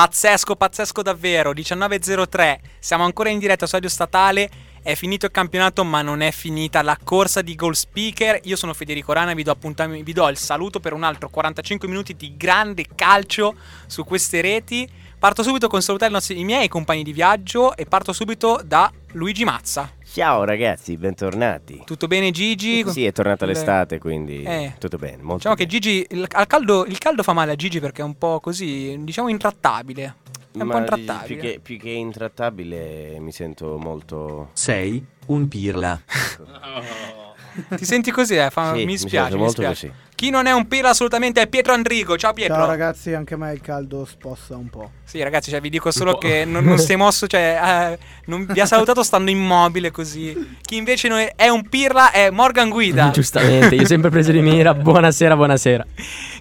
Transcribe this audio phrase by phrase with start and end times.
[0.00, 1.52] Pazzesco, pazzesco davvero.
[1.52, 2.58] 19.03.
[2.78, 4.48] Siamo ancora in diretta su Radio Statale.
[4.82, 8.40] È finito il campionato, ma non è finita la corsa di goal speaker.
[8.44, 9.58] Io sono Federico Rana e vi do,
[10.02, 14.88] vi do il saluto per un altro 45 minuti di grande calcio su queste reti.
[15.18, 18.90] Parto subito con salutare i, nostri- i miei compagni di viaggio e parto subito da
[19.12, 19.92] Luigi Mazza.
[20.12, 21.82] Ciao ragazzi, bentornati.
[21.84, 22.84] Tutto bene Gigi?
[22.90, 24.74] Sì, è tornata Le- l'estate, quindi Eh.
[24.78, 25.18] tutto bene.
[25.22, 25.78] Molto Diciamo che bene.
[25.78, 28.96] Gigi, il, al caldo, il caldo fa male a Gigi perché è un po' così,
[29.00, 30.16] diciamo intrattabile.
[30.52, 31.26] È un Ma po' intrattabile.
[31.26, 34.50] Più che, più che intrattabile mi sento molto...
[34.52, 36.00] Sei un pirla.
[37.76, 38.36] Ti senti così?
[38.36, 38.50] Eh?
[38.50, 39.86] Fa- Sì, mi mi spiace, mi molto spiace.
[39.88, 40.08] così.
[40.14, 42.16] Chi non è un pelo assolutamente è Pietro Andrigo.
[42.18, 42.54] Ciao Pietro.
[42.56, 44.90] Ciao ragazzi, anche a me il caldo sposta un po'.
[45.04, 47.58] Sì, ragazzi, cioè, vi dico solo che non, non si è mosso, cioè,
[47.92, 50.58] eh, non vi ha salutato stando immobile così.
[50.60, 53.08] Chi invece non è, è un pirla è Morgan Guida.
[53.14, 54.74] Giustamente, io sempre preso di mira.
[54.74, 55.86] Buonasera, buonasera.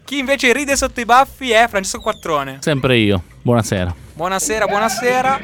[0.04, 2.58] Chi invece ride sotto i baffi è Francesco Quattrone.
[2.60, 3.24] Sempre io.
[3.42, 3.96] Buonasera.
[4.14, 5.40] Buonasera, buonasera.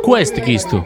[0.00, 0.84] Questo chi stu?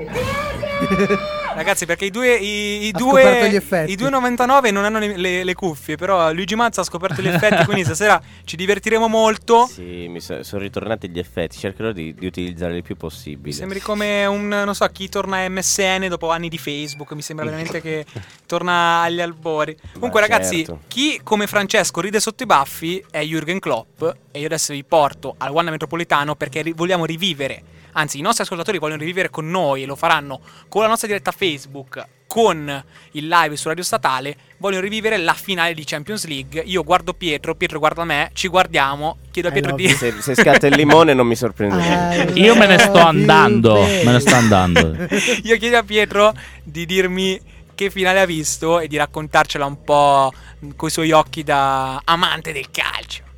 [1.63, 3.93] Ragazzi, perché i due, i, i Ha due, scoperto gli effetti.
[3.93, 7.65] i 2,99 non hanno le, le- le cuffie, però Luigi Mazza ha scoperto gli effetti,
[7.67, 9.67] quindi stasera ci divertiremo molto.
[9.67, 13.41] Sì, mi so- sono ritornati gli effetti, cercherò di, di utilizzarli il più possibile.
[13.49, 17.13] Mi sembri come un, non so, chi torna a MSN dopo anni di Facebook.
[17.13, 18.05] Mi sembra veramente che
[18.47, 19.77] torna agli albori.
[19.95, 20.81] Comunque, ragazzi, certo.
[20.89, 24.03] chi come Francesco ride sotto i baffi è Jürgen Klopp.
[24.31, 27.63] E io adesso vi porto al Wanda Metropolitano perché ri- vogliamo rivivere.
[27.93, 31.31] Anzi, i nostri ascoltatori vogliono rivivere con noi e lo faranno con la nostra diretta
[31.31, 34.37] Facebook, con il live su Radio Statale.
[34.57, 36.63] Vogliono rivivere la finale di Champions League.
[36.65, 39.19] Io guardo Pietro, Pietro guarda me, ci guardiamo.
[39.31, 39.89] Chiedo a I Pietro di.
[39.89, 42.33] Se, se scatta il limone non mi sorprende.
[42.33, 43.83] I Io me ne sto andando.
[43.83, 44.97] Me ne sto andando.
[45.45, 46.33] Io chiedo a Pietro
[46.63, 47.39] di dirmi
[47.75, 50.33] che finale ha visto e di raccontarcela un po'
[50.77, 53.31] coi suoi occhi da amante del calcio.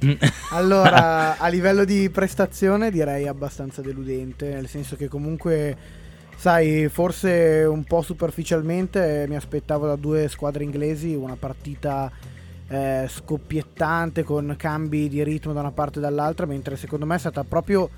[0.52, 5.76] Allora, a livello di prestazione direi abbastanza deludente, nel senso che comunque,
[6.36, 12.10] sai, forse un po' superficialmente mi aspettavo da due squadre inglesi una partita
[12.68, 17.18] eh, scoppiettante con cambi di ritmo da una parte e dall'altra, mentre secondo me è
[17.18, 17.90] stata proprio,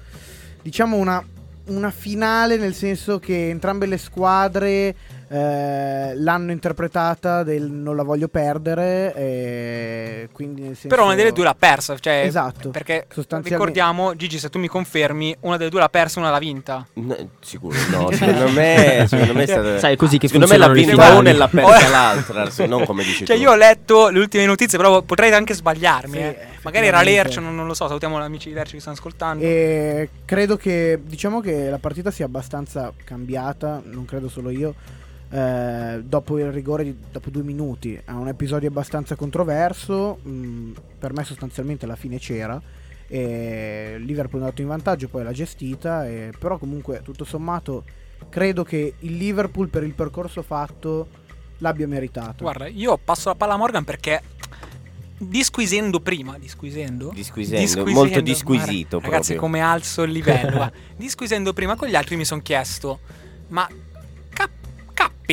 [0.63, 1.25] diciamo, una,
[1.67, 4.95] una finale nel senso che entrambe le squadre
[5.33, 10.89] eh, l'hanno interpretata del non la voglio perdere, e quindi nel senso...
[10.89, 12.69] Però una delle due l'ha persa, cioè Esatto.
[12.69, 16.39] Perché Sostanzialmente- ricordiamo, Gigi, se tu mi confermi, una delle due l'ha persa, una l'ha
[16.39, 16.87] vinta.
[16.95, 19.79] No, sicuro, no, secondo me, secondo me è stata...
[19.79, 23.03] Sai, così che secondo me l'ha vinta una e l'ha persa l'altra, se- non come
[23.03, 23.43] dici Cioè, tu.
[23.43, 26.13] io ho letto le ultime notizie, però potrei anche sbagliarmi.
[26.13, 26.39] Sì, eh.
[26.63, 27.03] Magari era.
[27.03, 27.87] Lercio, non, non lo so.
[27.87, 29.43] Salutiamo gli amici di Lercio che stanno ascoltando.
[29.45, 34.75] E credo che diciamo che la partita sia abbastanza cambiata, non credo solo io.
[35.33, 40.19] Eh, dopo il rigore di, dopo due minuti è un episodio abbastanza controverso.
[40.27, 42.61] mm, per me, sostanzialmente, alla fine c'era.
[43.07, 46.07] E Liverpool è andato in vantaggio, poi l'ha gestita.
[46.07, 47.85] e- però, comunque, tutto sommato,
[48.29, 51.09] credo che il Liverpool per il percorso fatto
[51.59, 52.43] l'abbia meritato.
[52.45, 54.21] Guarda, io passo la palla a Morgan perché
[55.19, 59.39] disquisendo prima, disquisendo, Disquisendo, molto disquisito guarda, Ragazzi, proprio.
[59.41, 60.71] come alzo il livello.
[60.97, 63.01] disquisendo prima con gli altri mi sono chiesto,
[63.49, 63.69] ma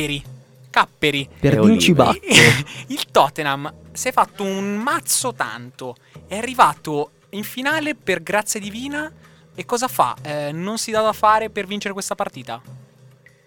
[0.00, 0.22] Capperi,
[0.70, 1.92] Capperi, Per E.
[1.92, 2.18] Bacco.
[2.88, 5.96] il Tottenham si è fatto un mazzo tanto,
[6.26, 9.10] è arrivato in finale per grazia divina
[9.54, 10.16] e cosa fa?
[10.22, 12.62] Eh, non si dà da fare per vincere questa partita?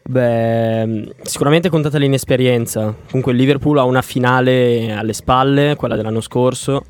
[0.05, 2.93] Beh, sicuramente è contata l'inesperienza.
[3.07, 6.83] Comunque il Liverpool ha una finale alle spalle, quella dell'anno scorso,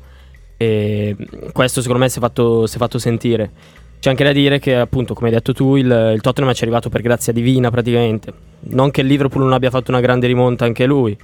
[0.56, 1.16] e
[1.52, 3.82] questo secondo me si è fatto, si è fatto sentire.
[4.04, 6.64] C'è anche da dire che, appunto, come hai detto tu, il, il Tottenham ci è
[6.64, 8.34] arrivato per grazia divina praticamente.
[8.64, 11.16] Non che il Liverpool non abbia fatto una grande rimonta anche lui,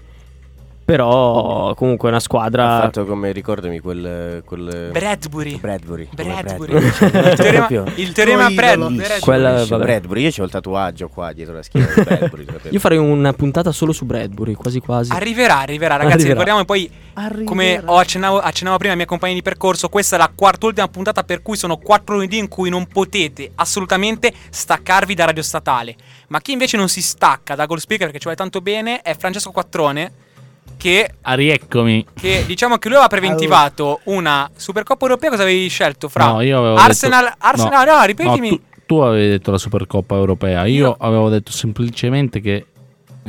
[0.84, 2.80] però comunque è una Ha squadra...
[2.80, 4.42] fatto come, ricordami, quel...
[4.44, 4.90] quel...
[4.92, 5.58] Bradbury.
[5.58, 6.08] Bradbury.
[6.12, 6.72] Bradbury.
[6.72, 6.74] Bradbury.
[6.76, 8.50] il teorema, il teorema.
[8.50, 9.20] Bradbury.
[9.20, 9.64] Quella-.
[9.66, 12.46] Bradbury, io c'ho il tatuaggio qua dietro la schiena Bradbury.
[12.70, 15.12] Io farei una puntata solo su Bradbury, quasi quasi.
[15.12, 16.30] Arriverà, arriverà, ragazzi.
[16.30, 16.44] Arriverà.
[16.44, 16.90] Ricordiamo poi,
[17.44, 20.88] come ho accennavo, accennavo prima ai miei compagni di percorso, questa è la quarta ultima
[20.88, 25.94] puntata per cui sono quattro lunedì in cui non potete assolutamente staccarvi da Radio Statale.
[26.28, 29.14] Ma chi invece non si stacca da Goal Speaker perché ci vuole tanto bene è
[29.16, 30.12] Francesco Quattrone.
[30.76, 32.06] Che, Ah, rieccomi.
[32.14, 35.30] che diciamo che lui aveva preventivato una Supercoppa europea.
[35.30, 36.08] Cosa avevi scelto?
[36.08, 38.48] Fra No, io avevo Arsenal, detto- Arsenal, no, ripetimi.
[38.48, 42.64] tu- tu avevi detto la Supercoppa europea, io, avevo detto semplicemente che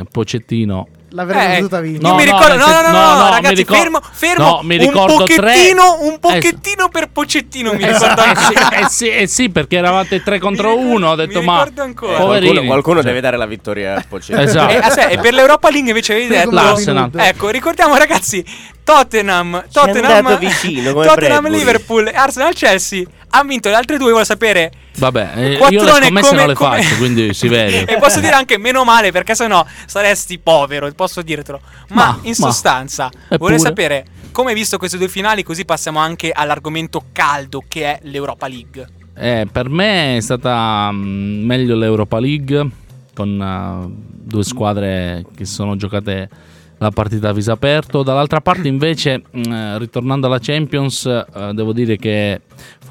[0.10, 2.08] Pocettino L'avrebbe Eh, potuta vincere.
[2.08, 4.46] No, mi no, ricordo, no, no, no, no, no, ragazzi, ricor- fermo, fermo.
[4.46, 8.54] no, mi un ricordo pochettino, tre- un pochettino per Pocettino mi Eh, ricordo eh, sì,
[8.54, 11.08] eh, sì, eh sì, perché eravate 3 contro Mi ricordo- 1.
[11.10, 12.14] Ho mi detto, ma ricordo ancora.
[12.14, 12.46] Eh, poverini.
[12.48, 14.40] qualcuno qualcuno Cioè, deve dare la vittoria a Pochettino.
[14.40, 14.72] Esatto.
[14.72, 17.10] E, aspetta, e per l'Europa League invece avevi detto L'Arsenal.
[17.14, 18.46] Ecco, ricordiamo ragazzi,
[18.82, 21.50] Tottenham, Tottenham, vicino, come Tottenham.
[21.50, 23.04] Liverpool, Arsenal, Chelsea.
[23.34, 26.54] Ha vinto le altre due, vuole sapere Vabbè, eh, io le scommesse come- non le
[26.54, 27.86] come- faccio, quindi si vede.
[27.92, 31.60] E posso dire anche meno male perché sennò saresti povero, posso dirtelo.
[31.90, 33.38] Ma, Ma- in ma- sostanza, Eppure.
[33.38, 38.00] vorrei sapere come hai visto queste due finali, così passiamo anche all'argomento caldo che è
[38.04, 38.88] l'Europa League.
[39.16, 42.70] Eh, per me è stata mm, meglio l'Europa League
[43.14, 46.30] con eh, due squadre che sono giocate
[46.78, 48.02] la partita a viso aperto.
[48.04, 52.42] Dall'altra parte invece, mm, eh, ritornando alla Champions, eh, devo dire che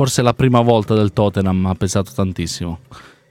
[0.01, 2.79] forse la prima volta del Tottenham ha pesato tantissimo.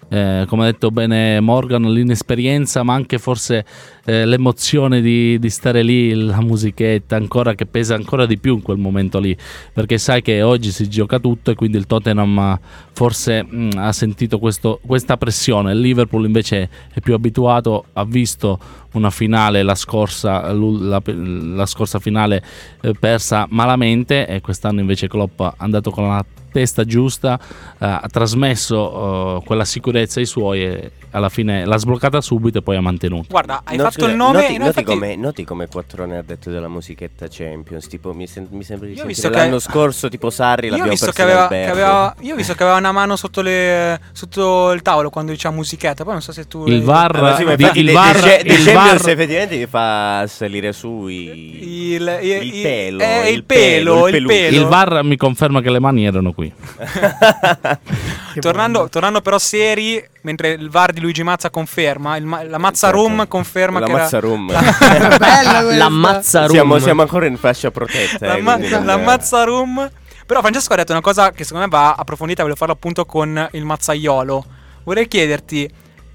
[0.07, 3.66] Eh, come ha detto bene Morgan, l'inesperienza, ma anche forse
[4.06, 8.62] eh, l'emozione di, di stare lì, la musichetta, ancora che pesa ancora di più in
[8.62, 9.36] quel momento lì,
[9.74, 12.60] perché sai che oggi si gioca tutto e quindi il Tottenham
[12.92, 18.60] forse mh, ha sentito questo- questa pressione, il Liverpool invece è più abituato, ha visto
[18.94, 22.44] una finale la scorsa, la, la scorsa finale
[22.81, 27.39] eh, persa malamente e quest'anno invece Klopp è andato con la testa giusta,
[27.77, 32.62] eh, ha trasmesso eh, quella sicurezza ai suoi e alla fine l'ha sbloccata subito e
[32.62, 33.27] poi ha mantenuto.
[33.30, 34.41] Guarda, hai No, fatto scusa, il nome.
[34.41, 37.88] Noti, no, noti infatti- come, noti come Quattrone ha detto della musichetta Champions.
[37.88, 40.68] Tipo, mi, sem- mi sembra di Io ho sentire visto che- l'anno scorso, tipo Sarri,
[40.68, 42.77] Io ho l'abbiamo visto perso che in aveva, che aveva- io ho visto che aveva
[42.77, 46.03] una mano sotto, le, sotto il tavolo quando diceva musichetta.
[46.03, 46.65] Poi non so se tu.
[46.68, 50.71] Il VAR, Allora, sì, di- il VAR, De- De- il VAR- effettivamente mi fa salire
[50.73, 54.57] su i- Il, il, il pelo, eh, il il pelo, pelo, il pelo.
[54.57, 56.51] il VAR mi conferma che le mani erano qui.
[58.39, 62.87] Tornando, tornando però seri, mentre il VAR di Luigi Mazza conferma, il ma- la Mazza
[62.87, 63.01] Certo.
[63.01, 64.45] Room conferma La che era- Mazza Room.
[64.47, 65.75] Bella questa.
[65.75, 66.49] La mazza room.
[66.51, 68.25] siamo, siamo ancora in fascia protetta.
[68.27, 69.89] la, eh, ma- la Mazza Room.
[70.25, 73.47] Però Francesco ha detto una cosa che secondo me va approfondita, voglio farlo appunto con
[73.53, 74.45] il mazzaiolo.
[74.83, 75.67] Vorrei chiederti,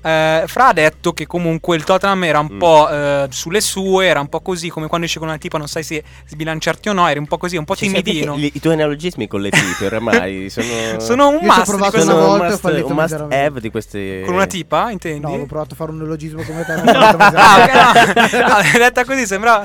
[0.05, 2.59] eh, Fra ha detto che comunque il Tottenham era un Mm.
[2.59, 5.67] po' eh, sulle sue, era un po' così come quando esci con una tipa non
[5.67, 8.37] sai se sbilanciarti o no, eri un po' così, un po' Ci timidino.
[8.37, 11.01] I tuoi neologismi con le tipe oramai sono...
[11.01, 13.71] Sono un must provato questo- una sono un volta must, fallito un must have di
[13.71, 14.23] queste...
[14.27, 15.21] con una tipa, intendi?
[15.27, 16.73] No, ho provato a fare un neologismo come te.
[17.37, 18.49] Ah, ok, no.
[18.49, 19.65] No, detta così sembrava,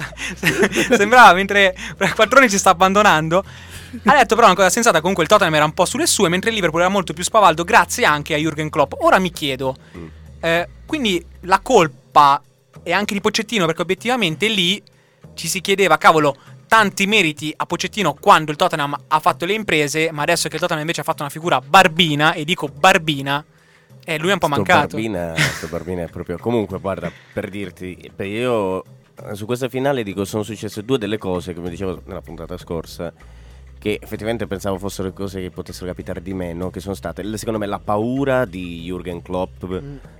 [0.95, 1.75] sembrava mentre
[2.15, 3.43] Quattroni ci sta abbandonando.
[4.05, 6.49] Ha detto però una cosa sensata, comunque il Tottenham era un po' sulle sue, mentre
[6.49, 8.93] il Liverpool era molto più spavaldo grazie anche a Jürgen Klopp.
[8.99, 10.05] Ora mi chiedo, Mm.
[10.39, 12.41] Eh, quindi la colpa
[12.83, 14.81] è anche di Pocettino perché obiettivamente lì
[15.33, 16.35] ci si chiedeva, cavolo,
[16.67, 20.61] tanti meriti a Pocettino quando il Tottenham ha fatto le imprese, ma adesso che il
[20.61, 23.43] Tottenham invece ha fatto una figura barbina, e dico barbina,
[24.03, 24.95] eh, lui è un po' Sto mancato.
[24.95, 26.37] Barbina, sto Barbina è proprio...
[26.41, 28.83] Comunque, guarda, per dirti, io
[29.33, 33.11] su questa finale dico sono successe due delle cose, come dicevo nella puntata scorsa,
[33.79, 37.65] che effettivamente pensavo fossero cose che potessero capitare di meno, che sono state, secondo me,
[37.65, 39.63] la paura di Jürgen Klopp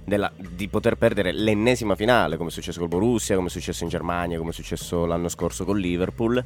[0.05, 3.89] della- di poter perdere l'ennesima finale, come è successo col Borussia, come è successo in
[3.89, 6.41] Germania, come è successo l'anno scorso con Liverpool,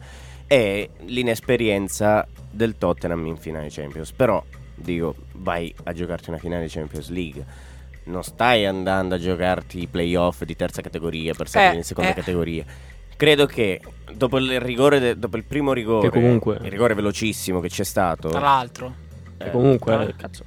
[0.47, 4.11] e l'inesperienza del Tottenham in finale Champions.
[4.11, 4.43] Però,
[4.73, 7.45] dico, vai a giocarti una finale Champions League.
[8.05, 12.11] Non stai andando a giocarti i playoff di terza categoria per salire Eh, in seconda
[12.11, 12.15] eh.
[12.15, 12.65] categoria.
[13.17, 13.79] Credo che
[14.13, 17.83] dopo il rigore, de- dopo il primo rigore, Che comunque- il rigore velocissimo che c'è
[17.83, 18.93] stato, Tra l'altro.
[19.37, 20.43] eh, Comunque, eh, cazzo,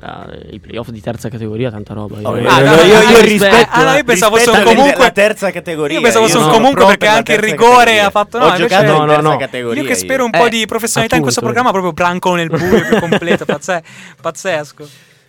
[0.00, 2.18] la- i playoff di terza categoria, tanta roba.
[2.20, 4.96] Io- no, Ah, no, no, io, io rispetto, ah, no, io pensavo fosse la- comunque-
[5.02, 5.96] la terza categoria.
[5.96, 8.06] Io pensavo fosse comunque perché anche il rigore categoria.
[8.06, 9.36] ha fatto- no, Ho giocato No, in no, terza no.
[9.36, 9.82] categoria.
[9.82, 11.60] Io che spero un po' Eh, di professionalità in questo appunto.
[11.60, 13.82] programma, proprio brancolo nel buio più completo, pazze-
[14.20, 14.86] pazzesco.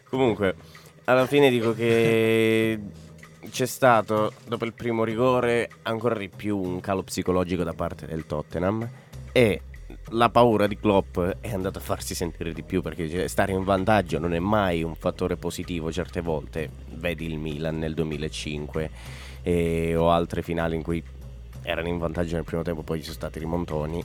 [0.09, 0.55] Comunque,
[1.05, 2.79] alla fine dico che
[3.49, 8.25] c'è stato, dopo il primo rigore, ancora di più un calo psicologico da parte del
[8.25, 8.87] Tottenham
[9.31, 9.61] e
[10.11, 13.63] la paura di Klopp è andata a farsi sentire di più perché cioè, stare in
[13.63, 16.69] vantaggio non è mai un fattore positivo certe volte.
[16.93, 18.89] Vedi il Milan nel 2005
[19.41, 21.03] e, o altre finali in cui
[21.61, 24.03] erano in vantaggio nel primo tempo, poi ci sono stati rimontoni.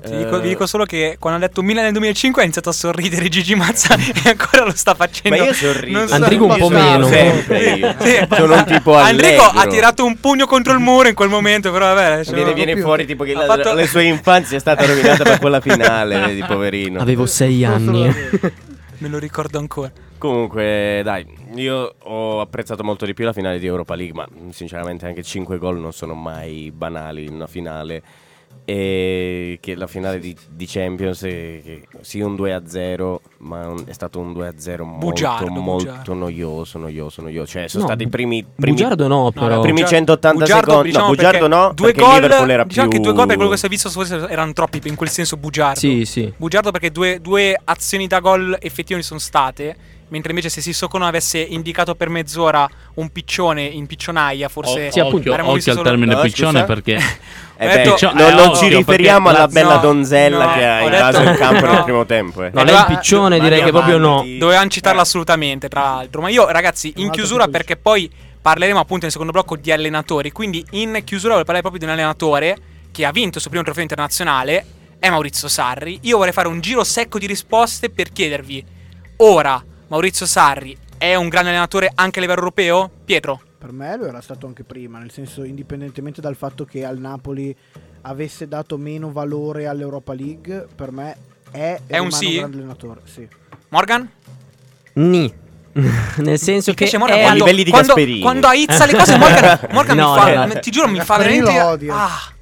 [0.00, 2.70] Ti dico, Eh, vi dico solo che quando ha detto Milan nel 2005 ha iniziato
[2.70, 3.94] a sorridere Gigi Mazza
[4.24, 5.36] e ancora lo sta facendo.
[5.36, 5.98] Ma io sorrido.
[5.98, 7.06] Non so- Andrigo un po' meno.
[7.06, 7.94] Sempre io.
[8.00, 9.60] Sì, Sono un tipo Andrico allegro.
[9.60, 12.24] ha tirato un pugno contro il muro in quel momento, però vabbè.
[12.24, 15.38] cioè, Viene, viene fuori tipo che la, fatto- la sua infanzia è stata rovinata per
[15.38, 17.00] quella finale, vedi, poverino.
[17.00, 18.12] Avevo sei anni.
[18.98, 19.90] Me lo ricordo ancora.
[20.18, 25.06] Comunque, dai, io ho apprezzato molto di più la finale di Europa League, ma sinceramente
[25.06, 28.02] anche 5 gol non sono mai banali in una finale.
[28.74, 33.92] E che la finale di, di Champions è, che sì un 2-0, ma un- è
[33.92, 36.14] stato un 2-0 molto, Bugiardo, molto bugiardo.
[36.14, 37.50] noioso, noioso, noioso.
[37.50, 39.56] Cioè sono No, stati i primi, primi Bugiardo no, però.
[39.56, 40.88] no, primi Bugiar- 180 Bugiardo, secondi.
[40.88, 43.36] diciamo, no, Bugiardo no, due perché gol, Liverpool era diciamo più che due gol per
[43.36, 45.78] quello che si è visto forse erano troppi in quel senso bugiardo.
[45.78, 46.32] Sì, sì.
[46.34, 49.76] Bugiardo perché due, due azioni da gol effettive sono state.
[50.12, 55.30] Mentre invece se Sissoko avesse indicato per mezz'ora un piccione in piccionaia, forse Sì, appunto.
[55.32, 56.64] occhio, occhio al solo- termine No, piccione scusa?
[56.64, 56.96] perché
[57.56, 60.66] Eh beh, detto- eh, non, non ci riferiamo alla la- bella no, donzella no, che
[60.66, 61.72] ha invaso detto- il campo no.
[61.72, 62.42] nel primo tempo.
[62.44, 62.50] Eh.
[62.52, 64.22] No, lei il piccione direi che proprio no.
[64.38, 66.20] Dovevamo citarla assolutamente, tra l'altro.
[66.20, 68.10] Ma io, ragazzi, in chiusura, perché poi
[68.42, 70.30] parleremo appunto nel secondo blocco di allenatori.
[70.30, 72.56] Quindi, in chiusura, voglio parlare proprio di un allenatore
[72.92, 74.64] che ha vinto il suo primo trofeo internazionale.
[74.98, 76.00] È Maurizio Sarri.
[76.02, 78.62] Io vorrei fare un giro secco di risposte per chiedervi:
[79.18, 82.90] ora Maurizio Sarri è un grande allenatore anche a livello europeo?
[83.04, 83.42] Pietro.
[83.58, 87.54] Per me lo era stato anche prima, nel senso indipendentemente dal fatto che al Napoli
[88.00, 91.14] avesse dato meno valore all'Europa League, per me
[91.50, 92.36] è, È un sì?
[92.36, 93.00] grande allenatore.
[93.04, 93.28] Sì.
[93.68, 94.10] Morgan?
[94.94, 95.30] Ni.
[96.16, 98.20] Nel senso Mi che piace Morgan è a quando, livelli di quando, Gasperini.
[98.22, 100.34] quando aizza le cose, Morgan, Morgan No, mi fa.
[100.34, 100.58] no, no.
[100.58, 101.90] Ti giuro, mi fa veramente.
[101.90, 102.32] Ah.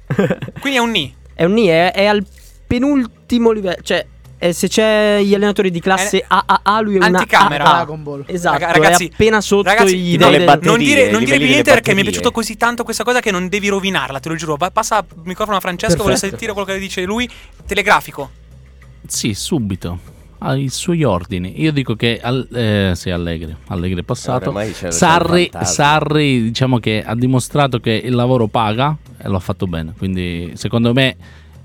[0.57, 1.13] Quindi è un ni.
[1.33, 2.25] È un Ni, è, è al
[2.65, 3.81] penultimo livello.
[3.81, 4.07] Cioè,
[4.43, 7.63] eh, se c'è gli allenatori di classe È- AAA, lui è una Anticamera.
[7.63, 7.73] AA.
[7.75, 8.23] Dragon Ball.
[8.25, 10.69] Esatto, Raga- ragazzi, è appena sotto ragazzi, i no, del- batterie.
[10.71, 13.29] Non dire, non dire più niente perché mi è piaciuto così tanto questa cosa che
[13.29, 14.57] non devi rovinarla, te lo giuro.
[14.57, 16.29] Passa il microfono a Francesco, voglio Perfetto.
[16.29, 17.29] sentire quello che dice lui.
[17.67, 18.29] Telegrafico.
[19.05, 19.99] Sì, subito.
[20.43, 21.61] Ai suoi ordini.
[21.61, 24.51] Io dico che al, eh, sì, Allegri, Allegri è passato.
[24.89, 25.63] Sarri, un.
[25.63, 29.93] Sarri, diciamo che ha dimostrato che il lavoro paga e lo ha fatto bene.
[29.95, 31.15] Quindi, secondo me,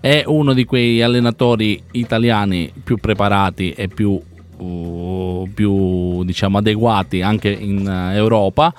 [0.06, 4.10] è uno di quei allenatori italiani più preparati e più,
[4.58, 8.72] uh, più diciamo, adeguati anche in eh, Europa.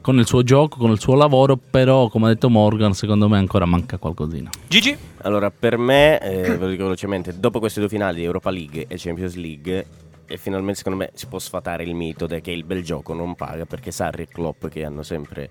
[0.00, 3.38] Con il suo gioco, con il suo lavoro, però, come ha detto Morgan, secondo me
[3.38, 4.50] ancora manca qualcosina.
[4.68, 4.96] Gigi?
[5.22, 8.86] Allora, per me, eh, ve lo dico velocemente, dopo queste due finali di Europa League
[8.86, 9.86] e Champions League,
[10.26, 13.34] e finalmente secondo me si può sfatare il mito de- che il bel gioco non
[13.34, 15.50] paga, perché Sarri e Klopp che hanno sempre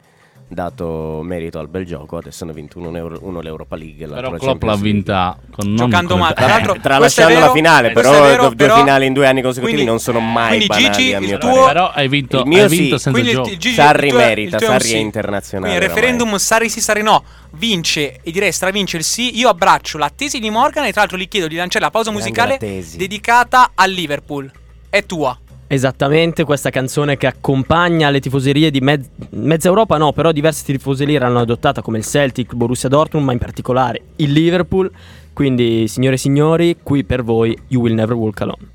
[0.54, 4.06] dato merito al bel gioco, adesso hanno vinto uno, euro- uno l'Europa League.
[4.06, 6.34] Però Klopp l'ha vinta con non Giocando male.
[6.34, 9.78] Tra l'altro, tralasciando vero, la finale, però, vero, due però- finali in due anni consecutivi
[9.84, 11.68] quindi- non sono mai quindi banali Gigi, a il mio tuo- parere.
[11.68, 12.78] Però hai vinto, Il mio hai sì.
[12.78, 13.50] vinto senza Quindi il, gioco.
[13.50, 15.00] il Gigi, Sarri il tuo merita, il Sarri è sì.
[15.00, 19.38] internazionale Quindi il referendum Sarri sì, Sarri no vince e direi stravince il sì.
[19.38, 22.12] Io abbraccio la tesi di Morgan e tra l'altro gli chiedo di lanciare la pausa
[22.12, 22.58] musicale
[22.96, 24.52] dedicata al Liverpool.
[24.90, 25.38] È tua.
[25.74, 31.18] Esattamente, questa canzone che accompagna le tifoserie di mez- mezza Europa, no, però diverse tifoserie
[31.18, 34.92] l'hanno adottata come il Celtic, Borussia Dortmund, ma in particolare il Liverpool.
[35.32, 38.68] Quindi, signore e signori, qui per voi You Will Never Walk Alone.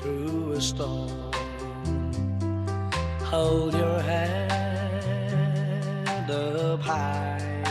[0.00, 1.10] through a storm.
[3.24, 4.48] Hold your head
[6.30, 7.62] up high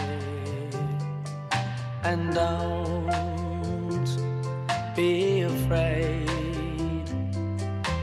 [2.04, 3.10] and don't
[4.96, 6.17] be afraid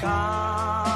[0.00, 0.87] Walk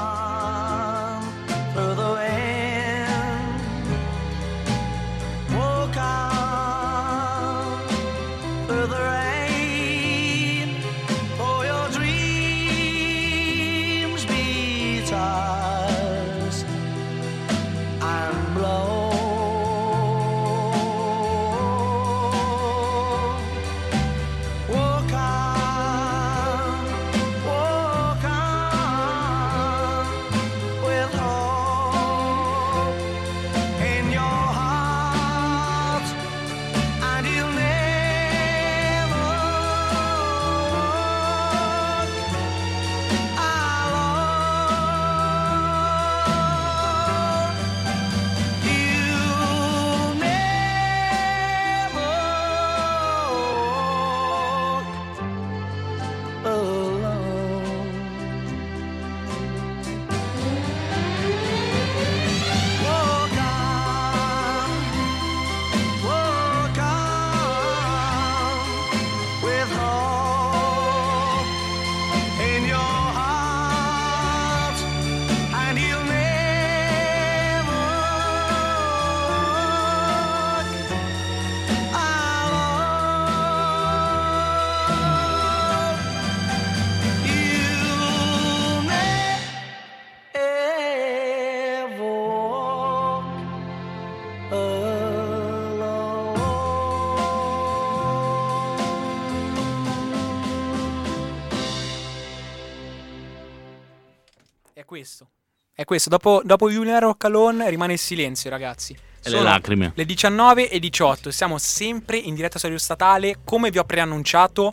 [105.03, 105.31] questo.
[105.75, 106.09] È questo.
[106.09, 108.97] Dopo, dopo Giuliano Calon rimane il silenzio, ragazzi.
[109.25, 109.93] E le lacrime.
[109.95, 111.31] Le 19 e 18.
[111.31, 113.39] Siamo sempre in diretta su Radio Statale.
[113.45, 114.73] Come vi ho preannunciato,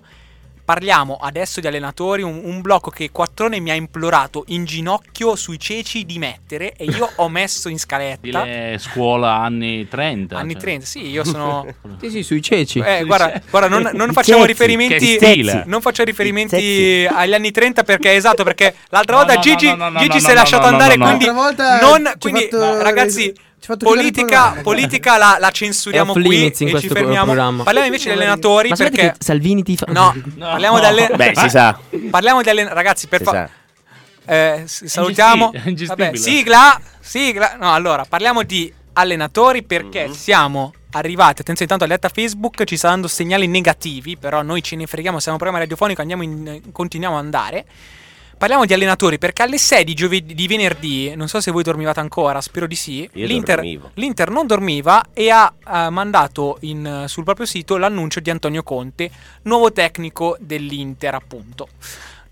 [0.70, 2.22] parliamo adesso di allenatori.
[2.22, 6.74] Un, un blocco che Quattrone mi ha implorato in ginocchio sui ceci di mettere.
[6.74, 8.18] E io ho messo in scaletta.
[8.20, 10.38] Stile scuola anni 30.
[10.38, 10.62] Anni cioè.
[10.62, 11.66] 30, sì, io sono.
[12.00, 12.80] Sì, sì, sui ceci.
[12.80, 15.18] Eh, guarda, guarda, non, non facciamo cezzi, riferimenti.
[15.18, 15.64] che stile.
[15.66, 19.68] Non faccio riferimenti agli anni 30 perché esatto, perché l'altra volta Gigi,
[20.20, 23.34] si è lasciato andare, quindi L'altra volta non quindi ragazzi
[23.78, 27.26] politica, politica la, la censuriamo qui e ci fermiamo.
[27.26, 27.64] programma.
[27.64, 29.86] Parliamo invece degli allenatori Ma perché che Salvini ti fa...
[29.92, 31.78] No, parliamo di alle- Beh, si sa.
[32.10, 33.50] Parliamo di allenatori, ragazzi, per favore.
[34.26, 35.52] Eh, salutiamo.
[35.88, 37.56] Vabbè, sigla, sigla.
[37.60, 40.14] No, allora, parliamo di allenatori perché Mhm.
[40.14, 41.42] siamo arrivati.
[41.42, 45.20] Attenzione, intanto alla diretta Facebook ci stanno dando segnali negativi, però noi ce ne freghiamo,
[45.20, 47.66] siamo un programma radiofonico, andiamo in- continuiamo ad andare.
[48.40, 52.00] Parliamo di allenatori perché alle 6 di, giovedì, di venerdì, non so se voi dormivate
[52.00, 53.08] ancora, spero di sì.
[53.12, 53.60] L'Inter,
[53.96, 59.12] l'Inter non dormiva e ha eh, mandato in- sul proprio sito l'annuncio di Antonio Conte,
[59.42, 61.68] nuovo tecnico dell'Inter, appunto.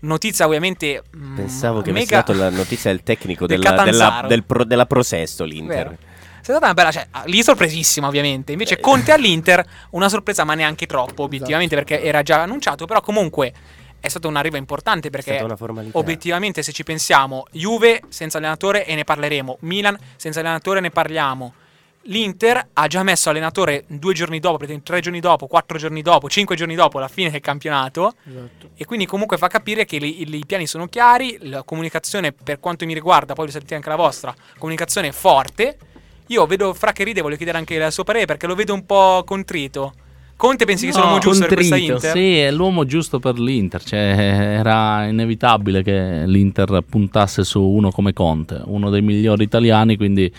[0.00, 1.02] Notizia ovviamente.
[1.14, 4.64] mm, Pensavo che avesse mega- dato la notizia del tecnico del della, della, del pro-
[4.64, 5.76] della Prosesto l'Inter.
[5.88, 5.96] Vero.
[6.40, 8.52] È stata una bella, cioè, ah, lì sorpresissima ovviamente.
[8.52, 13.52] Invece Conte all'Inter, una sorpresa ma neanche troppo obiettivamente perché era già annunciato, però comunque
[14.00, 15.56] è stata un'arriva importante È perché una
[15.92, 21.54] obiettivamente se ci pensiamo, Juve senza allenatore e ne parleremo, Milan senza allenatore ne parliamo.
[22.02, 26.56] L'Inter ha già messo allenatore due giorni dopo, tre giorni dopo, quattro giorni dopo, cinque
[26.56, 28.14] giorni dopo la fine del campionato.
[28.26, 28.70] Esatto.
[28.76, 32.94] E quindi comunque fa capire che i piani sono chiari, la comunicazione per quanto mi
[32.94, 35.76] riguarda, poi lo sentite anche la vostra, comunicazione forte.
[36.28, 38.86] Io vedo Fra che ride, voglio chiedere anche il suo parere perché lo vedo un
[38.86, 39.92] po' contrito.
[40.38, 42.12] Conte pensi che sia l'uomo giusto per questa contrito, Inter?
[42.12, 43.82] Sì, è l'uomo giusto per l'Inter.
[43.82, 49.96] Cioè, era inevitabile che l'Inter puntasse su uno come Conte, uno dei migliori italiani.
[49.96, 50.32] Quindi,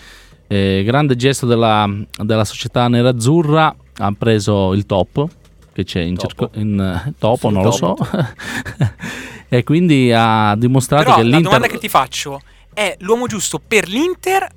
[0.46, 1.86] eh, grande gesto della,
[2.16, 3.76] della società nerazzurra.
[3.98, 5.28] Ha preso il top
[5.74, 6.28] che c'è in, Topo.
[6.28, 7.96] circo- in eh, topo, Sul non lo so.
[9.50, 11.42] e quindi ha dimostrato Però che la l'Inter.
[11.44, 12.40] domanda che ti faccio
[12.72, 14.48] è l'uomo giusto per l'Inter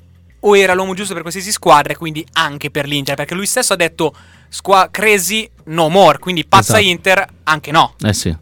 [0.45, 3.15] o era l'uomo giusto per qualsiasi squadra e quindi anche per l'Inter?
[3.15, 4.13] Perché lui stesso ha detto
[4.49, 6.91] squa- Crazy no more, quindi pazza Esatto.
[6.91, 7.93] Inter anche no.
[8.01, 8.36] Eh sì.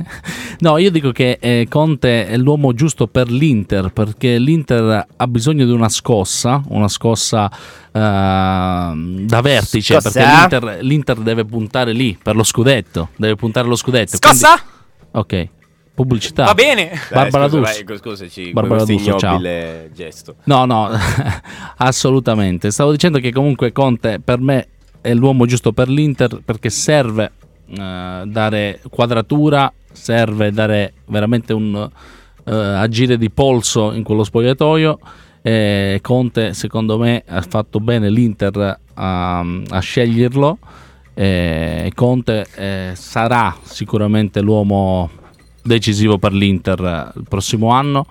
[0.60, 5.64] no, io dico che eh, Conte è l'uomo giusto per l'Inter perché l'Inter ha bisogno
[5.64, 7.50] di una scossa, una scossa
[7.92, 10.10] ehm, da vertice Scossa?
[10.10, 14.16] perché l'Inter, l'Inter deve puntare lì per lo scudetto, deve puntare allo scudetto.
[14.16, 14.56] Scossa?
[14.56, 14.74] quindi-
[15.12, 15.48] ok,
[15.96, 16.44] pubblicità.
[16.44, 16.90] Va bene.
[16.90, 19.40] Dai, Barbara scusa, vai, scusaci, Barbara D'Urso, ciao.
[19.92, 20.36] gesto.
[20.44, 20.90] No, no,
[21.78, 22.70] assolutamente.
[22.70, 24.68] Stavo dicendo che comunque Conte per me
[25.00, 27.32] è l'uomo giusto per l'Inter perché serve
[27.66, 31.74] eh, dare quadratura, serve dare veramente un
[32.44, 34.98] eh, agire di polso in quello spogliatoio.
[35.40, 40.58] E Conte, secondo me, ha fatto bene l'Inter a, a sceglierlo.
[41.14, 45.08] E Conte eh, sarà sicuramente l'uomo
[45.66, 46.80] decisivo per l'Inter
[47.14, 48.06] eh, il prossimo anno.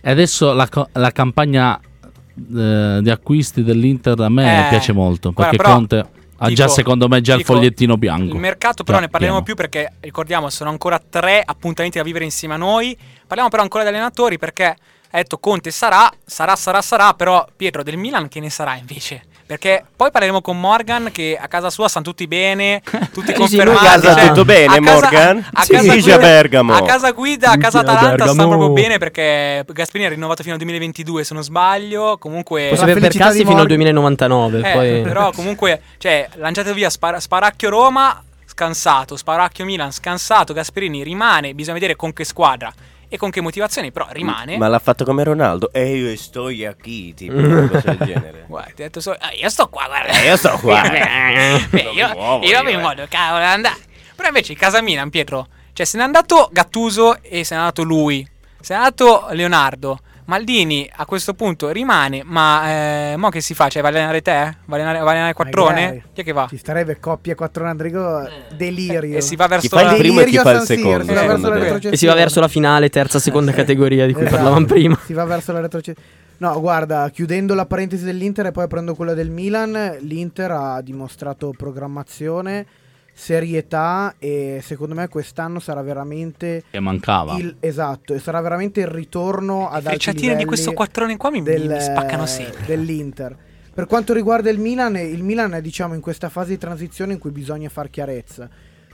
[0.00, 5.50] E adesso la, la campagna eh, di acquisti dell'Inter a me Eh, piace molto guarda,
[5.56, 8.34] perché però, Conte ha dico- già secondo me già il dico, fogliettino bianco.
[8.34, 9.44] Il mercato però Già ne parleremo pieno.
[9.44, 12.96] più perché ricordiamo sono ancora tre appuntamenti da vivere insieme a noi.
[13.26, 17.82] Parliamo però ancora degli allenatori perché ha detto Conte sarà, sarà, sarà, sarà, però Pietro
[17.84, 19.22] del Milan che ne sarà invece?
[19.44, 22.80] Perché poi parleremo con Morgan che a casa sua stanno tutti bene,
[23.12, 23.78] tutti confermati.
[23.78, 25.48] lui a casa cioè, tutto bene, a casa- Morgan?
[25.52, 26.74] A Sì, casa guida, a Bergamo.
[26.74, 30.54] A casa guida, a casa a Atalanta stanno proprio bene perché Gasperini ha rinnovato fino
[30.54, 32.16] al 2022 se non sbaglio.
[32.18, 32.68] Comunque...
[32.68, 33.76] Possiamo La avere per di fino al Morgan.
[33.76, 34.58] 2099.
[34.58, 35.00] Eh, poi...
[35.02, 41.74] Però comunque, cioè, lanciate via spara- Sparacchio Roma, scansato, Sparacchio Milan, scansato, Gasperini rimane, bisogna
[41.74, 42.72] vedere con che squadra
[43.12, 44.56] e con che motivazioni, però rimane.
[44.56, 45.70] Ma l'ha fatto come Ronaldo.
[45.70, 46.44] E io sto
[46.80, 48.44] qui, tipo una cosa del genere.
[48.48, 50.18] Guarda, ti ho detto solo, ah, io sto qua, guarda.
[50.18, 50.80] Eh, io sto qua.
[50.88, 52.76] Beh, io, mi muovo io io, mi eh.
[52.78, 53.76] muovo, cavolo, andare.
[54.16, 57.82] Però invece in casa Milan, Pietro, cioè se n'è andato Gattuso e se n'è andato
[57.82, 58.26] lui,
[58.62, 59.98] se n'è andato Leonardo.
[60.32, 63.68] Maldini a questo punto rimane, ma eh, mo che si fa?
[63.68, 64.30] Cioè, va a allenare te?
[64.32, 65.80] Va a allenare, va a allenare Quattrone?
[65.82, 66.02] Magari.
[66.14, 66.46] Chi è che va?
[66.48, 69.18] Ci starebbe coppia 4 Andrigo delirio.
[69.18, 71.08] E si va verso Chi fa il la- primo e chi fa il secondo, Si
[71.08, 71.60] va verso secondo la te?
[71.60, 71.94] retrocessione.
[71.94, 74.36] E si va verso la finale, terza, seconda categoria di cui Esatto.
[74.36, 74.98] parlavamo prima.
[75.04, 76.08] Si va verso la retrocessione.
[76.38, 81.52] No, guarda, chiudendo la parentesi dell'Inter e poi prendo quella del Milan, l'Inter ha dimostrato
[81.54, 82.64] programmazione,
[83.12, 87.36] serietà e secondo me quest'anno sarà veramente che mancava.
[87.36, 91.42] il esatto, e sarà veramente il ritorno ad alti livelli di questo quattrone qua mi,
[91.42, 92.64] del- mi spaccano sempre.
[92.66, 93.36] dell'Inter.
[93.74, 97.18] Per quanto riguarda il Milan, il Milan è diciamo in questa fase di transizione in
[97.18, 98.48] cui bisogna far chiarezza.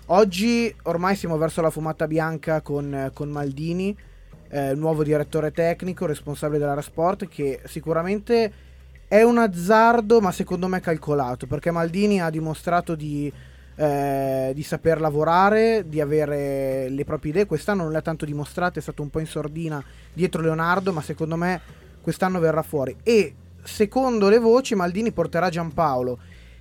[0.06, 3.96] Oggi ormai siamo verso la fumata bianca con, con Maldini
[4.50, 8.52] eh, nuovo direttore tecnico, responsabile della Sport, che sicuramente
[9.06, 13.32] è un azzardo, ma secondo me calcolato, perché Maldini ha dimostrato di,
[13.78, 17.46] eh, di saper lavorare, di avere le proprie idee.
[17.46, 21.00] Quest'anno non le ha tanto dimostrate, è stato un po' in sordina dietro Leonardo, ma
[21.00, 21.60] secondo me
[22.00, 22.96] quest'anno verrà fuori.
[23.04, 26.18] E secondo le voci Maldini porterà Giampaolo,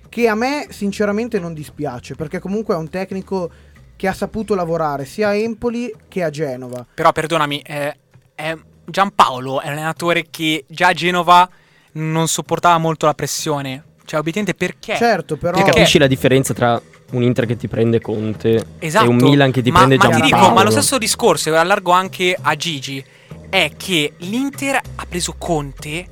[0.08, 3.50] che a me sinceramente non dispiace, perché comunque è un tecnico
[3.96, 6.86] che ha saputo lavorare sia a Empoli che a Genova.
[6.94, 7.96] Però perdonami, eh,
[8.36, 11.48] è Giampaolo è un allenatore che già a Genova
[11.94, 13.82] non sopportava molto la pressione.
[14.04, 14.94] Cioè, obiettivamente perché?
[14.96, 16.80] Certo, però Perché capisci la differenza tra
[17.12, 19.04] un Inter che ti prende Conte Esatto.
[19.06, 20.36] e un Milan che ti ma, prende ma ti Giampaolo.
[20.42, 23.02] dico, ma lo stesso discorso, e lo allargo anche a Gigi,
[23.48, 26.06] è che l'Inter ha preso Conte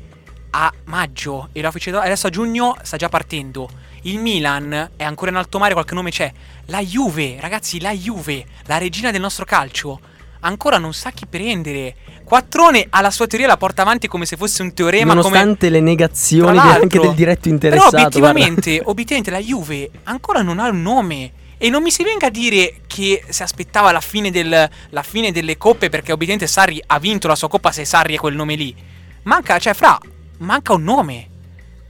[0.51, 3.69] a maggio e adesso a giugno sta già partendo.
[4.03, 6.33] Il Milan è ancora in alto mare, qualche nome c'è.
[6.67, 10.01] La Juve, ragazzi, la Juve, la regina del nostro calcio,
[10.41, 11.95] ancora non sa chi prendere.
[12.25, 15.15] Quattrone ha la sua teoria, la porta avanti come se fosse un teorema.
[15.15, 15.23] come...
[15.23, 17.97] Nonostante le negazioni anche del diretto Però interessato.
[17.97, 21.33] obiettivamente, obiettivamente la Juve ancora non ha un nome.
[21.59, 25.33] E non mi si venga a dire che si aspettava la fine, del- la fine
[25.33, 28.57] delle coppe perché obiettivamente Sarri ha vinto la sua coppa se Sarri è quel nome
[28.57, 28.75] lì.
[29.23, 29.99] Manca, cioè, fra,
[30.39, 31.29] manca un nome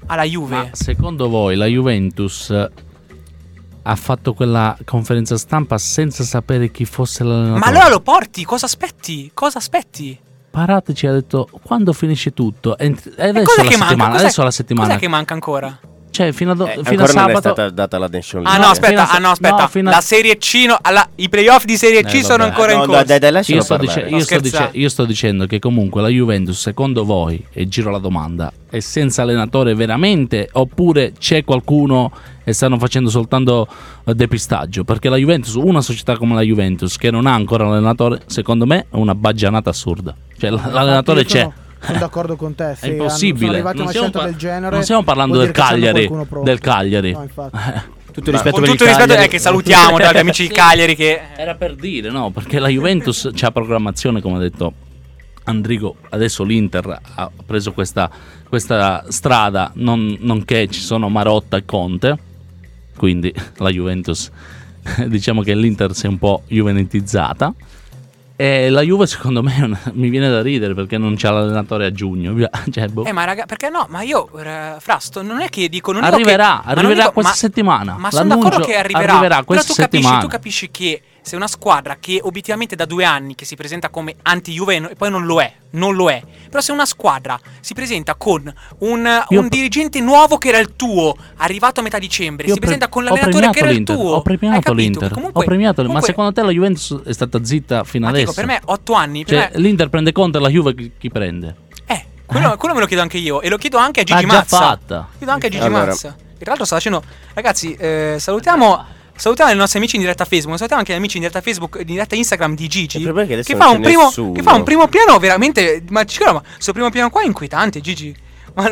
[0.06, 0.56] alla Juve.
[0.56, 2.50] Ma secondo voi la Juventus
[3.88, 7.60] ha fatto quella conferenza stampa senza sapere chi fosse l'allenatore?
[7.60, 9.30] Ma allora lo porti, cosa aspetti?
[9.32, 10.18] Cosa aspetti?
[10.50, 12.76] Parati ci ha detto quando finisce tutto.
[12.78, 13.76] E e E adesso la manca?
[13.86, 14.14] settimana.
[14.16, 14.88] Adesso la settimana.
[14.88, 15.78] Cos'è che manca ancora?
[16.16, 17.38] Cioè, fino a, do- Eh, fino a ancora non è sabato.
[17.40, 18.66] stata data la Nation Ah League.
[18.66, 19.56] no, fino aspetta, a- ah no, aspetta.
[19.56, 22.44] no, fino a- La Serie C, no, alla- i playoff di Serie C Eh, sono
[22.44, 23.04] ancora in No, corso.
[23.04, 26.00] dai, dai, lascialo Io sto, dice- No, io, sto dice- io sto dicendo che comunque
[26.00, 32.10] la Juventus, secondo voi, e giro la domanda, è senza allenatore veramente oppure c'è qualcuno
[32.44, 33.68] e stanno facendo soltanto
[34.06, 34.84] eh, depistaggio?
[34.84, 38.64] Perché la Juventus, una società come la Juventus che non ha ancora un allenatore, secondo
[38.64, 40.14] me è una baggianata assurda.
[40.38, 41.46] Cioè l'allenatore c'è.
[41.80, 42.74] Sono, d'accordo con te.
[42.76, 43.38] Se È hanno- impossibile.
[43.46, 44.74] Sono arrivati a Non una stiamo, scelta par- del genere.
[44.74, 46.10] non stiamo parlando del Cagliari.
[46.42, 47.12] Del Cagliari.
[47.12, 47.58] No, infatti.
[48.16, 49.26] Tutto il rispetto Con per tutto rispetto Cagliari.
[49.26, 51.20] è che salutiamo tra gli amici di Cagliari che...
[51.36, 52.30] Era per dire, no?
[52.30, 54.72] Perché la Juventus c'ha programmazione, come ha detto
[55.44, 55.96] Andrigo.
[56.08, 58.08] Adesso l'Inter ha preso questa,
[58.48, 62.16] questa strada, non, nonché ci sono Marotta e Conte.
[62.96, 64.30] Quindi la Juventus,
[65.06, 67.52] diciamo che l'Inter si è un po' juvenetizzata.
[68.38, 71.92] E la Juve, secondo me, una- mi viene da ridere perché non c'ha l'allenatore a
[71.92, 72.34] giugno.
[72.70, 73.04] Cioè, boh.
[73.04, 73.86] Eh ma raga, perché no?
[73.88, 75.92] Ma io, eh, Frasto, non è che dico...
[75.92, 77.96] Non dico Arriverà, che- ma non arriverà dico- questa ma- settimana.
[77.98, 79.12] Ma sono d'accordo che arriverà.
[79.12, 80.20] arriverà però questa tu capisci, settimana.
[80.20, 84.14] tu capisci che se una squadra che obiettivamente da due anni che si presenta come
[84.22, 86.22] anti-Juve e poi non lo è, non lo è.
[86.48, 91.16] Però se una squadra si presenta con un, un dirigente nuovo che era il tuo,
[91.38, 94.12] arrivato a metà dicembre, Io si pre- presenta con l'allenatore che era il tuo.
[94.14, 95.10] Ho premiato l'Inter.
[95.10, 98.30] Comunque- ho premiato, ma comunque- secondo te la Juventus è stata zitta fino ma adesso?
[98.30, 100.92] dico, per me otto anni, per Cioè, me- l'Inter prende conto e la Juve chi,
[100.96, 101.56] chi prende?
[101.86, 103.40] Eh, quello, quello me lo chiedo anche io.
[103.40, 104.58] E lo chiedo anche a L'ha Gigi già Mazza.
[104.58, 105.08] fatta.
[105.16, 105.86] Chiedo anche a Gigi Allora.
[105.86, 106.14] Mazza.
[106.16, 107.02] Che tra l'altro sta facendo.
[107.34, 108.94] Ragazzi, eh, salutiamo.
[109.16, 111.86] Salutiamo i nostri amici in diretta Facebook, salutiamo anche gli amici in diretta Facebook, in
[111.86, 112.98] diretta Instagram di Gigi.
[113.02, 115.82] Che Che fa, primo, che fa un primo piano veramente.
[115.88, 118.14] Ma ma questo primo piano qua è inquietante, Gigi.
[118.54, 118.70] No-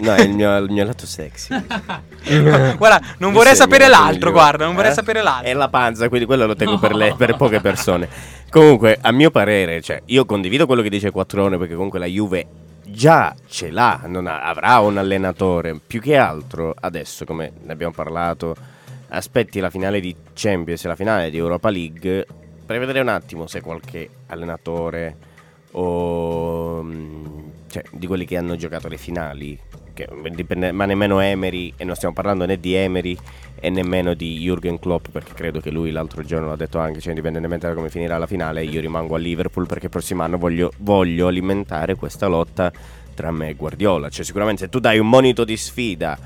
[0.00, 1.48] No, è il mio, il mio lato sexy.
[2.78, 4.32] guarda, non vorrei è il sapere l'altro, migliore.
[4.32, 4.94] guarda, non vorrei Eh?
[4.94, 5.50] sapere l'altro.
[5.50, 8.08] È la panza, quindi quello lo tengo per, le- per poche persone.
[8.50, 12.46] Comunque, a mio parere, cioè, io condivido quello che dice Quattrone perché comunque la Juve
[12.84, 15.78] già ce l'ha, non ha- avrà un allenatore.
[15.86, 18.54] Più che altro, adesso, come ne abbiamo parlato,
[19.12, 22.26] aspetti la finale di Champions e la finale di Europa League
[22.64, 25.30] per vedere un attimo se qualche allenatore
[25.72, 27.24] o mm,
[27.68, 29.58] cioè, di quelli che hanno giocato le finali,
[29.94, 33.16] che dipende- ma nemmeno Emery, e non stiamo parlando né di Emery
[33.58, 37.10] e nemmeno di Jürgen Klopp, perché credo che lui l'altro giorno l'ha detto anche, cioè
[37.10, 40.72] indipendentemente da come finirà la finale, io rimango a Liverpool perché il prossimo anno voglio,
[40.78, 42.70] voglio alimentare questa lotta
[43.14, 44.08] tra me e Guardiola.
[44.08, 46.18] Cioè sicuramente se tu dai un monito di sfida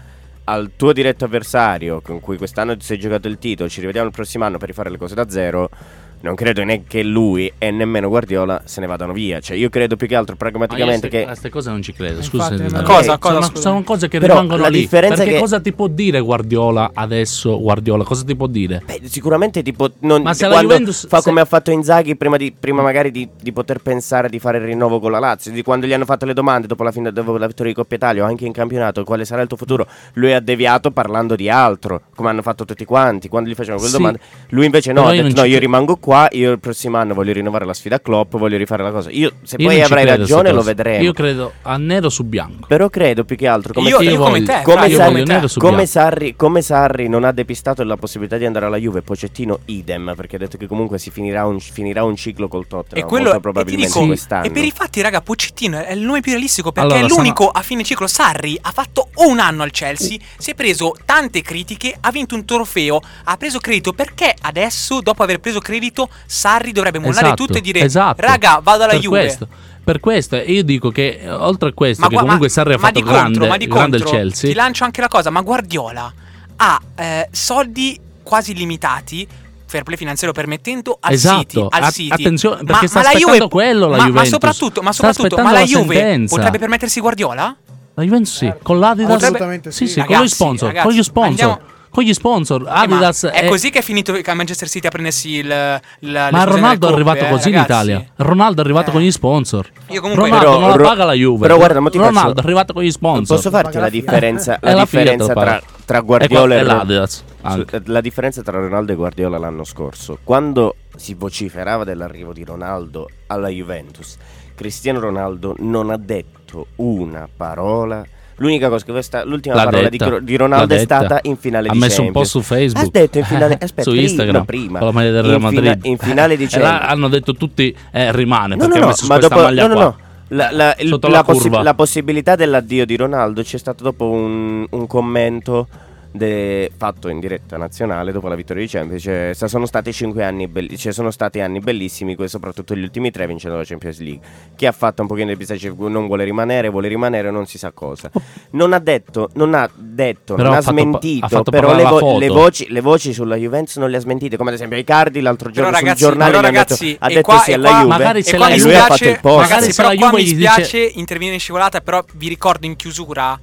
[0.49, 4.13] al tuo diretto avversario con cui quest'anno ti sei giocato il titolo, ci rivediamo il
[4.13, 5.71] prossimo anno per rifare le cose da zero.
[6.19, 9.39] Non credo neanche lui e nemmeno Guardiola se ne vadano via.
[9.39, 11.27] Cioè, io credo più che altro pragmaticamente Ma io a che.
[11.27, 12.15] queste cose non ci credo.
[12.17, 14.81] Infatti, Scusa, nemmeno- Cosa, cosa, sono, sono cose che Però rimangono la lì.
[14.81, 17.61] differenza Perché che- cosa ti può dire Guardiola adesso?
[17.61, 18.83] Guardiola, cosa ti può dire?
[18.85, 22.37] Beh, sicuramente tipo non, Ma se la Juventus- fa se- come ha fatto Inzaghi prima,
[22.37, 25.63] di, prima magari di, di poter pensare di fare il rinnovo con la Lazio, di
[25.63, 28.25] quando gli hanno fatto le domande dopo la, fine, dopo la vittoria di Coppa Italia
[28.25, 32.03] o anche in campionato, quale sarà il tuo futuro, lui ha deviato parlando di altro,
[32.17, 34.01] come hanno fatto tutti quanti, quando gli facevano quelle Sì.
[34.01, 36.97] domande, lui invece no, Però ha detto no, io rimango qua qua io il prossimo
[36.97, 39.11] anno voglio rinnovare la sfida a Klopp, voglio rifare la cosa.
[39.11, 41.03] Io se Io poi avrai ragione lo vedremo.
[41.03, 42.67] Io credo a nero su bianco.
[42.67, 45.87] Però credo più che altro come, Io- Sarri- io come te, come, Sarri, come.
[45.87, 50.37] Sarri- come Sarri non ha depistato la possibilità di andare alla Juve, Pocettino idem, perché
[50.37, 53.41] ha detto che comunque si finirà un, finirà un ciclo col Tottenham, E quello e
[53.41, 54.45] probabilmente dico, quest'anno.
[54.47, 57.45] e per i fatti, raga, Pochettino è il nome più realistico perché Allora, è l'unico
[57.45, 58.07] sono- a fine ciclo.
[58.07, 62.45] Sarri ha fatto un anno al Chelsea, si è preso tante critiche, ha vinto un
[62.45, 63.93] trofeo, ha preso credito.
[63.93, 65.96] Perché adesso, dopo aver preso credito,
[66.27, 68.21] Sarri dovrebbe mollare Esatto, tutto e dire: esatto.
[68.23, 69.21] Raga, vado alla per Juve.
[69.21, 69.49] Questo,
[69.85, 72.73] per questo, e io dico che eh, oltre a questo, Ma che comunque ma- Sarri
[72.73, 74.51] ha ma fatto di contro, grande, ma di grande il contro, Chelsea.
[74.51, 76.13] Ti lancio anche la cosa, ma Guardiola
[76.57, 79.27] ha eh, soldi quasi limitati.
[79.69, 82.13] Fair play finanziario permettendo al Esatto, City, al a- City.
[82.13, 84.29] attenzione, Ma- perché sta ma la aspettando Juve- quello la ma, ma Juventus.
[84.31, 86.35] soprattutto, ma, Sta soprattutto, ma aspettando la la Juve sentenza.
[86.37, 87.57] potrebbe permettersi Guardiola?
[87.95, 89.23] La Juventus sì, con l'Adidas.
[89.23, 89.93] Assolutamente sì, sì.
[89.93, 91.31] sì, con Ragazzi, gli sponsor, ragazzi, con gli sponsor.
[91.49, 94.69] andiamo- Con gli sponsor, Eh, ma Adidas è così che è finito che a Manchester
[94.69, 97.59] City a prendersi il, le Ma Ronaldo è arrivato coppe, così eh, in.
[97.63, 98.05] Italia.
[98.17, 98.93] Ronaldo è arrivato Eh.
[98.93, 99.67] con gli sponsor.
[99.87, 101.41] Io comunque Ronaldo Però- non la paga la Juve.
[101.47, 103.37] però guarda, ma ti Ronaldo faccio- è arrivato con gli sponsor.
[103.37, 107.25] Posso farti la la differenza, la la differenza tra, tra Guardiola e, e, l'Adidas.
[107.41, 107.81] Anche.
[107.87, 113.49] La differenza tra Ronaldo e Guardiola l'anno scorso, quando si vociferava dell'arrivo di Ronaldo alla
[113.49, 114.19] Juventus,
[114.55, 118.05] Cristiano Ronaldo non ha detto una parola.
[118.39, 120.19] L'unica cosa che questa, l'ultima L'ha parola detta.
[120.19, 122.33] di, di Ronaldo è stata in finale ha di messo un Champions.
[122.33, 122.85] po' su Facebook.
[122.87, 124.79] Ha detto in finale, aspetta, su Instagram prima.
[124.79, 125.79] con la maglia del Real Madrid.
[125.85, 126.81] in finale di Champions.
[126.83, 129.69] hanno detto tutti eh, rimane No, perché no, ha messo ma questa dopo, maglia no,
[129.69, 129.85] no, qua.
[129.85, 129.97] no.
[130.29, 134.11] La, la- il- Sotto la la possi- la possibilità dell'addio di Ronaldo c'è stato dopo
[134.11, 135.69] un, un commento
[136.17, 139.03] de- fatto in diretta nazionale dopo la vittoria di Champions.
[139.03, 143.27] Cioè, sono stati cinque anni belli- cioè, sono stati anni bellissimi, soprattutto gli ultimi tre
[143.27, 144.21] vincendo la Champions League.
[144.57, 147.71] Chi ha fatto un pochino di pistacchi non vuole rimanere, vuole rimanere, non si sa
[147.73, 148.11] cosa.
[148.51, 151.75] Non ha detto, non ha detto, Però non ha ha, fatto pa- smentito, ha però
[151.75, 154.57] le, la vo- le voci, le voci sulla Juventus non le ha smentite, come ad
[154.57, 157.53] esempio Icardi l'altro Però giorno ragazzi, sul giornale però ragazzi, detto, ha detto qua- sì
[157.53, 159.41] alla qua- Juve magari se qua lei- mi e lui ha fatto il posto.
[159.41, 162.67] ragazzi, Magari se però la Juve mi gli spiace intervenire in scivolata, però vi ricordo
[162.67, 163.39] in chiusura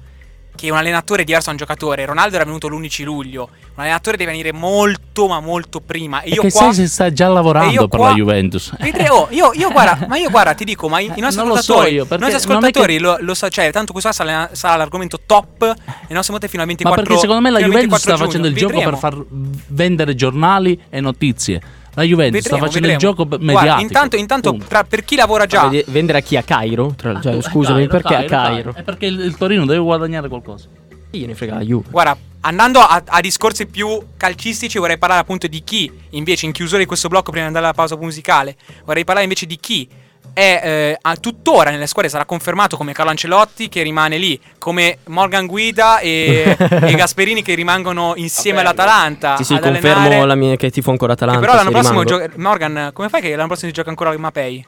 [0.56, 2.04] che un allenatore è diverso da un giocatore.
[2.04, 3.48] Ronaldo era venuto l'11 luglio.
[3.74, 6.20] Un allenatore deve venire molto, ma molto prima.
[6.22, 6.60] E io Perché qua.
[6.66, 8.72] sai se sta già lavorando per qua- la Juventus.
[8.78, 11.48] Vedre- oh, io, io guarda, ma io guarda, ti dico, ma i, i nostri Non
[11.54, 14.76] lo so ascoltatori, io, nostri ascoltatori che- lo, lo sa, cioè, tanto questo sarà, sarà
[14.76, 15.74] l'argomento top.
[16.06, 18.26] E non siamo te fino al 24 Ma perché secondo me la Juventus sta 24
[18.26, 18.72] facendo il giugno.
[18.80, 19.26] gioco per Vedremo.
[19.26, 21.60] far vendere giornali e notizie.
[21.94, 22.92] La Juventus Vedremo, sta facendo vedremo.
[22.92, 23.80] il gioco Guarda, mediatico.
[23.82, 24.66] intanto, intanto Punto.
[24.66, 26.36] tra- per chi lavora già, Vede- Vendere a chi?
[26.36, 26.94] A Cairo?
[26.96, 28.28] Tra- cioè, scusami, Cairo, perché a Cairo,
[28.72, 28.74] Cairo?
[28.74, 30.68] È perché il, il Torino deve guadagnare qualcosa.
[31.10, 31.88] Chi gliene frega la Juve?
[31.90, 36.78] Guarda, andando a, a discorsi più calcistici, vorrei parlare appunto di chi, invece, in chiusura
[36.80, 39.88] di questo blocco, prima di andare alla pausa musicale, vorrei parlare invece di chi
[40.32, 44.98] è eh, a- tuttora nelle squadre, sarà confermato come Carlo Ancelotti che rimane lì, come
[45.06, 49.36] Morgan Guida e, e Gasperini che rimangono insieme all'Atalanta.
[49.36, 50.26] Sì, sì, ad confermo allenare.
[50.26, 51.46] la mia, che tifo ancora Che Atalanta.
[51.46, 54.66] però l'anno prossimo gioca- Morgan, come fai che l'anno prossimo si gioca ancora al Mapei?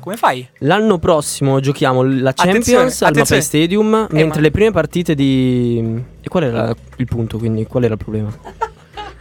[0.00, 0.48] Come fai?
[0.58, 3.42] L'anno prossimo giochiamo la Champions Attenzione, al Mapei.
[3.42, 6.02] Stadium, mentre ma- le prime partite di...
[6.22, 7.66] E qual era il punto, quindi?
[7.66, 8.28] Qual era il problema?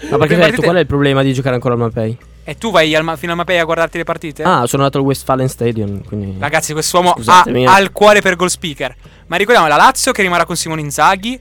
[0.10, 2.16] Ma perché hai partite- detto qual è il problema di giocare ancora al Mapei?
[2.50, 4.42] E tu vai al, fino al Mapei a guardarti le partite?
[4.42, 6.38] Ah, sono andato al Westfalen Stadium, quindi...
[6.40, 8.96] Ragazzi, quest'uomo ha, Scusatemi, ha il cuore per goal speaker.
[9.26, 11.38] Ma ricordiamo la Lazio che rimarrà con Simone Inzaghi.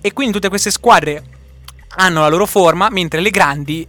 [0.00, 1.22] E quindi tutte queste squadre
[1.90, 3.86] hanno la loro forma, mentre le grandi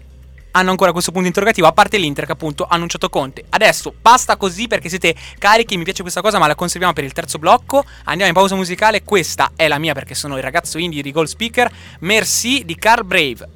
[0.52, 1.66] hanno ancora questo punto interrogativo.
[1.66, 3.46] A parte l'Inter, che appunto ha annunciato Conte.
[3.50, 5.76] Adesso basta così perché siete carichi.
[5.76, 7.84] Mi piace questa cosa, ma la conserviamo per il terzo blocco.
[8.04, 9.02] Andiamo in pausa musicale.
[9.02, 11.68] Questa è la mia perché sono il ragazzo indie di goal speaker.
[12.02, 13.48] Merci di Carl Brave.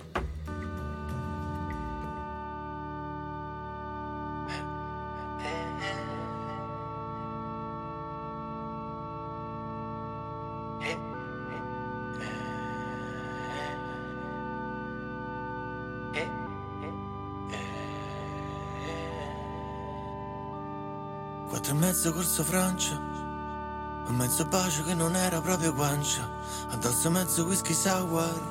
[21.84, 26.30] Mezzo corso Francia Un mezzo bacio che non era proprio guancia
[26.70, 28.42] Addosso mezzo whisky sour.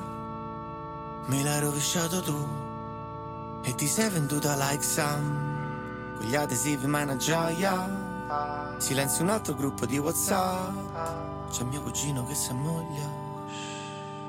[1.25, 2.47] Me l'hai rovesciato tu
[3.63, 6.15] E ti sei venduta like Sam.
[6.15, 8.75] Con gli adesivi ma è una gioia.
[8.77, 11.49] Silenzio un altro gruppo di Whatsapp.
[11.49, 13.22] C'è mio cugino che si ammoglia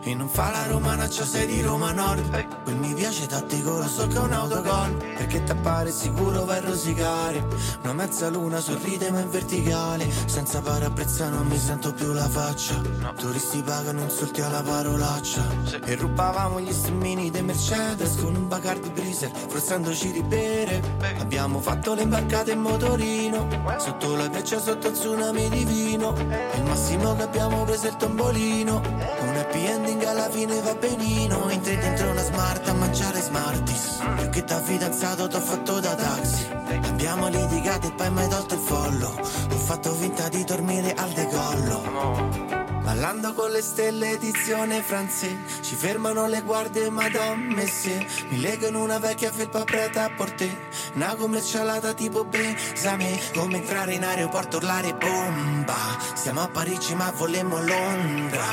[0.07, 2.63] e non fa la romanaccia, sei di Roma Nord.
[2.63, 4.97] Quel mi piace tattico, lo so che è un autogol.
[5.17, 7.43] Perché t'appare sicuro vai a rosicare.
[7.83, 10.07] Una mezza luna sorride ma in verticale.
[10.27, 12.81] Senza parabrezza non mi sento più la faccia.
[13.17, 15.43] Turisti pagano insulti alla parolaccia.
[15.85, 20.83] E rubavamo gli stemmini dei Mercedes Con un Bacardi Breezer, forzandoci di bere.
[21.19, 23.49] Abbiamo fatto le imbarcate in motorino.
[23.79, 27.91] Sotto la greccia, sotto il tsunami di vino E il massimo che abbiamo preso è
[27.91, 28.83] il tombolino.
[29.21, 31.49] Un happy ending alla fine va benino.
[31.49, 34.03] Entri dentro una smart a mangiare Smarties.
[34.17, 36.47] Più che da fidanzato t'ho fatto da taxi.
[36.89, 39.09] Abbiamo litigato e poi mi hai tolto il follo.
[39.09, 42.54] Ho fatto finta di dormire al decollo
[42.85, 48.99] Ballando con le stelle edizione francese Ci fermano le guardie madame messie Mi legano una
[48.99, 50.49] vecchia felpa preta a portè
[50.93, 55.75] Una commercialata tipo besame Come entrare in aeroporto urlare bomba.
[56.15, 58.45] Siamo a Parigi ma volemmo Londra.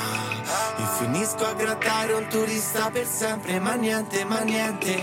[0.77, 3.59] E finisco a grattare un turista per sempre.
[3.59, 4.95] Ma niente, ma niente.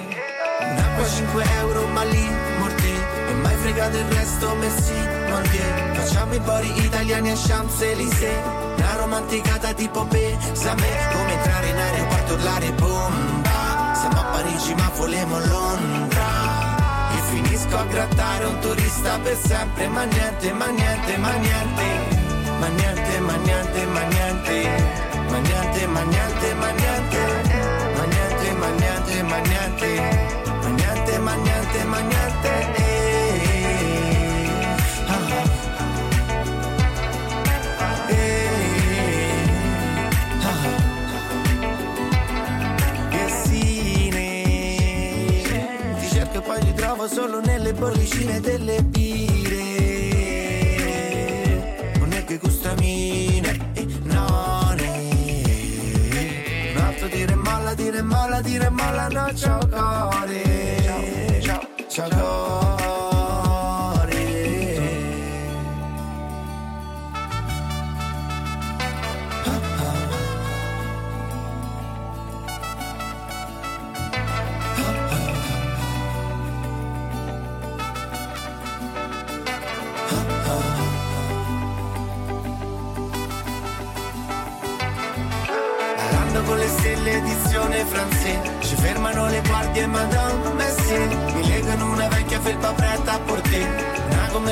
[0.60, 2.92] Un'acqua 5 euro ma lì morte
[3.28, 4.94] E mai fregato il resto messi
[5.28, 8.67] non te Facciamo i bori italiani a Champs-Élysées
[9.08, 16.28] romanticata tipo besame Come entrare in aeroporto urlare bomba Siamo a Parigi ma volemo Londra
[17.16, 21.86] E finisco a grattare un turista per sempre Ma niente, ma niente, ma niente
[22.60, 24.68] Ma niente, ma niente, ma niente
[25.28, 27.20] Ma niente, ma niente, ma niente
[27.96, 29.90] Ma niente, ma niente, ma niente
[30.60, 32.97] Ma niente, ma niente, ma niente
[47.06, 49.56] solo nelle bollicine delle bire
[51.98, 56.72] Non è che gustamine, eh, no ne.
[56.74, 60.80] Un altro dire molla, dire molla, dire molla, no ciao core
[61.40, 62.77] Ciao, ciao, ciao edizione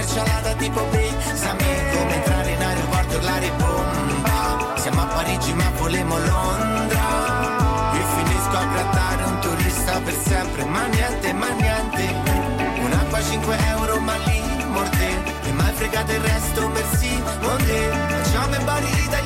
[0.06, 4.74] Commercialata tipo Besame Come entrare in aeroporto e urlare bomba.
[4.76, 7.92] Siamo a Parigi ma volemo Londra.
[7.92, 12.14] E finisco a grattare un turista per sempre Ma niente, ma niente.
[12.82, 15.08] Un'acqua 5 euro ma lì morte.
[15.42, 19.25] E mai fregato il resto, merci, monte Facciamo i bari italiani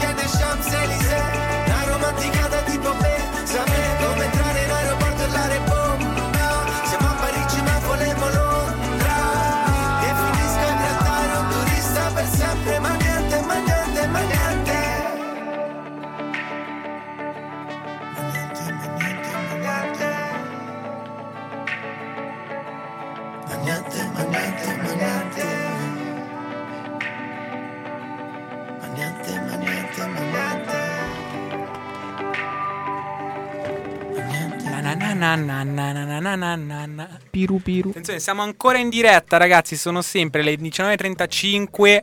[37.50, 37.88] Piru piru.
[37.90, 39.76] Attenzione, siamo ancora in diretta, ragazzi.
[39.76, 42.02] Sono sempre le 19.35.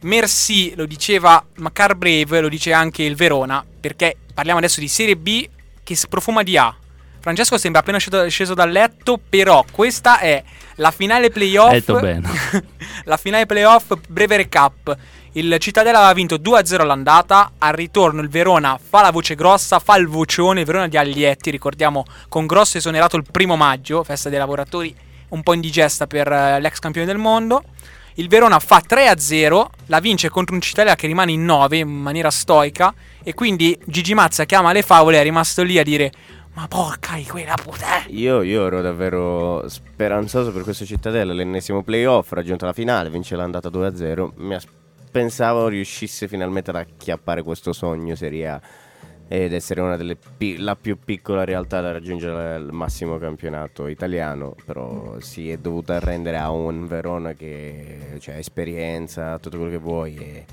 [0.00, 3.64] Merci, lo diceva Macar Brave, lo dice anche il Verona.
[3.80, 5.48] Perché parliamo adesso di Serie B
[5.84, 6.74] che si profuma di A.
[7.20, 10.42] Francesco sembra appena sceso dal letto, però questa è
[10.76, 11.70] la finale playoff.
[13.04, 14.96] La finale playoff breve recap.
[15.32, 19.96] Il Cittadella aveva vinto 2-0 all'andata, al ritorno il Verona fa la voce grossa, fa
[19.96, 24.38] il vocione, il Verona di Aglietti, ricordiamo con grosso esonerato il primo maggio, festa dei
[24.38, 24.94] lavoratori
[25.30, 27.64] un po' indigesta per eh, l'ex campione del mondo.
[28.16, 32.30] Il Verona fa 3-0, la vince contro un Cittadella che rimane in 9 in maniera
[32.30, 36.12] stoica e quindi Gigi Mazza chiama le favole, è rimasto lì a dire
[36.54, 38.04] ma porca di quella puttana.
[38.08, 43.68] Io, io ero davvero speranzoso per questo Cittadella, l'ennesimo playoff, raggiunto la finale, vince l'andata
[43.70, 44.32] 2-0.
[44.36, 44.66] Mi as-
[45.10, 48.60] pensavo riuscisse finalmente ad acchiappare questo sogno Serie A
[49.28, 54.54] ed essere una delle pi- la più piccola realtà da raggiungere il massimo campionato italiano,
[54.66, 60.16] però si è dovuta arrendere a un Verona che ha esperienza, tutto quello che vuoi
[60.16, 60.44] e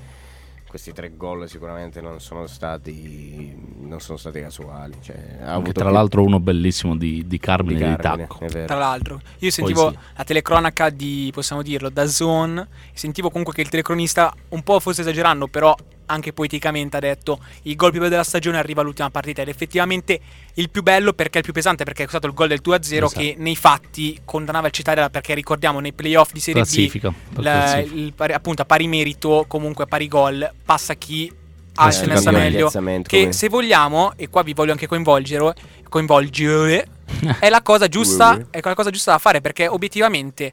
[0.70, 5.72] questi tre gol sicuramente non sono stati non sono stati casuali, cioè, ha Anche avuto
[5.72, 8.44] tra più- l'altro uno bellissimo di, di Carmine di di, Carmine, Tacco.
[8.44, 8.66] è vero.
[8.66, 9.98] Tra l'altro, io sentivo sì.
[10.16, 12.68] la telecronaca di, possiamo dirlo, da Zone.
[12.92, 15.74] Sentivo comunque che il telecronista, un po' forse esagerando, però
[16.10, 20.20] anche poeticamente ha detto il gol più bello della stagione arriva all'ultima partita ed effettivamente
[20.54, 22.74] il più bello perché è il più pesante perché è stato il gol del 2-0
[23.04, 23.08] Esatto.
[23.20, 27.78] che nei fatti condannava il Cittadella perché ricordiamo nei playoff di Serie Classifica, B la-
[27.78, 31.32] il appunto a pari merito comunque a pari gol passa chi
[31.76, 32.38] ha Eh, il campione.
[32.38, 35.54] meglio che come- se vogliamo e qua vi voglio anche coinvolgere
[35.88, 36.86] coinvolgere
[37.38, 40.52] è la cosa giusta è la cosa giusta da fare perché obiettivamente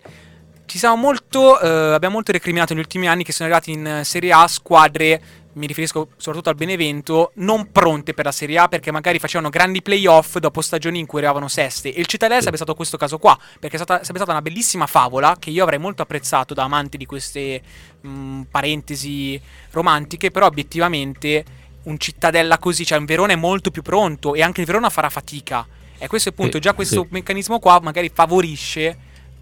[0.65, 4.31] ci siamo molto eh, abbiamo molto recriminato negli ultimi anni che sono arrivati in Serie
[4.33, 5.21] A squadre
[5.57, 9.81] mi riferisco soprattutto al Benevento, non pronte per la Serie A perché magari facevano grandi
[9.81, 11.93] playoff dopo stagioni in cui arrivavano seste.
[11.93, 14.87] E il Cittadella sarebbe stato questo caso qua, perché è stata, sarebbe stata una bellissima
[14.87, 17.61] favola che io avrei molto apprezzato da amante di queste
[18.01, 19.39] mh, parentesi
[19.71, 21.43] romantiche, però obiettivamente
[21.83, 25.09] un Cittadella così, cioè un Verona è molto più pronto e anche il Verona farà
[25.09, 25.65] fatica.
[25.97, 27.07] E questo è il punto, Sì, già questo sì.
[27.09, 28.97] meccanismo qua magari favorisce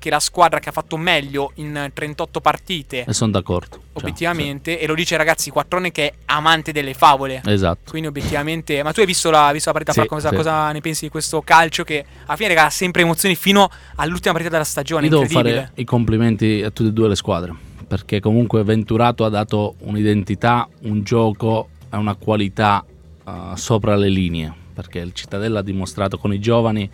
[0.05, 3.77] che la squadra che ha fatto meglio in 38 partite E sono d'accordo.
[3.77, 7.41] Cioè, obiettivamente, e lo dice ragazzi Quattrone che è amante delle favole.
[7.43, 7.49] sì.
[7.49, 7.89] Esatto.
[7.89, 10.35] Quindi obiettivamente, ma tu hai visto la, visto la partita, Sì, cosa, sì.
[10.35, 14.51] cosa ne pensi di questo calcio che alla fine regala sempre emozioni fino all'ultima partita
[14.53, 15.55] della stagione, Io devo incredibile.
[15.55, 17.55] fare i complimenti a tutte e due le squadre
[17.87, 22.85] perché comunque Venturato ha dato un'identità, un gioco e una qualità
[23.27, 26.87] eh, sopra le linee perché il Cittadella ha dimostrato con i giovani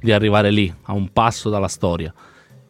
[0.00, 2.12] di arrivare lì a un passo dalla storia.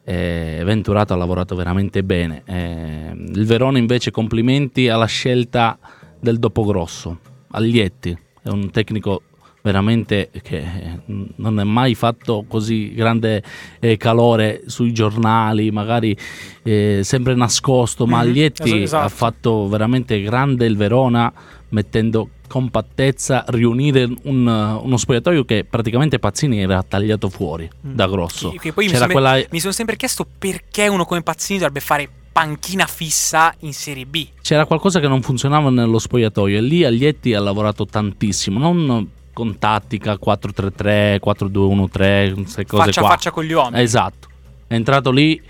[0.09, 2.43] E Venturato ha lavorato veramente bene.
[2.47, 5.79] E il Verona invece complimenti alla scelta
[6.19, 7.19] del Dopogrosso,
[7.51, 9.21] Aglietti, è un tecnico
[9.61, 11.01] veramente che eh,
[11.37, 13.43] non è mai fatto così grande
[13.81, 16.17] eh, calore sui giornali, magari
[16.63, 19.05] eh, sempre nascosto, ma Mhm, Aglietti es- esatto.
[19.05, 21.31] ha fatto veramente grande il Verona
[21.71, 24.47] mettendo compattezza, riunire un,
[24.83, 28.49] uno spogliatoio che praticamente Pazzini era tagliato fuori da grosso.
[28.49, 28.57] Mm.
[28.57, 32.09] Che- che mi sono, quella mi sono sempre chiesto perché uno come Pazzini dovrebbe fare
[32.33, 34.27] panchina fissa in Serie B.
[34.43, 39.59] c'era qualcosa che non funzionava nello spogliatoio e lì Aglietti ha lavorato tantissimo, non con
[39.59, 43.11] tattica 4-3-3, 4-2-1-3, queste cose Faccia a qua.
[43.13, 43.83] faccia con gli uomini.
[43.83, 44.29] Esatto.
[44.67, 45.41] È entrato lì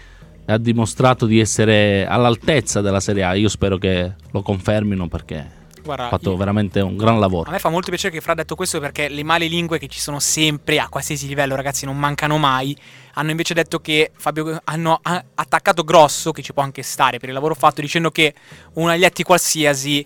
[0.46, 3.34] e ha dimostrato di essere all'altezza della Serie A.
[3.34, 5.46] Io spero che lo confermino perché
[5.82, 7.48] Guarda, ha fatto io- veramente un gran lavoro.
[7.48, 9.86] A me fa molto piacere che Fra ha detto questo perché le male lingue che
[9.88, 12.76] ci sono sempre a qualsiasi livello, ragazzi, non mancano mai.
[13.14, 17.28] Hanno invece detto che Fabio hanno ha- attaccato Grosso, che ci può anche stare per
[17.28, 18.34] il lavoro fatto, dicendo che
[18.74, 20.04] un Aglietti qualsiasi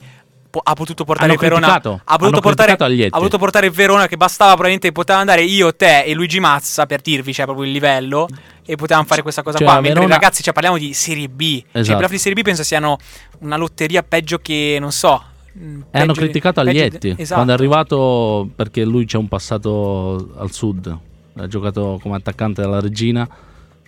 [0.64, 1.80] ha potuto portare Verona.
[2.04, 6.12] Ha voluto, portare, ha voluto portare Verona che bastava probabilmente poteva andare io, te e
[6.12, 8.28] Luigi Mazza per dirvi, cioè proprio il livello.
[8.64, 9.76] E potevamo fare questa cosa Cioè, qua.
[9.80, 11.40] Mentre Verona- ragazzi, cioè, parliamo di Serie B.
[11.40, 11.96] Cioè, i Esatto.
[11.96, 12.98] playoff di Serie B penso siano
[13.38, 15.24] una lotteria peggio che, non so.
[15.54, 15.58] E
[15.98, 17.34] hanno peggio- criticato Aglietti esatto.
[17.34, 20.98] quando è arrivato perché lui c'è un passato al sud.
[21.34, 23.28] Ha giocato come attaccante della Regina,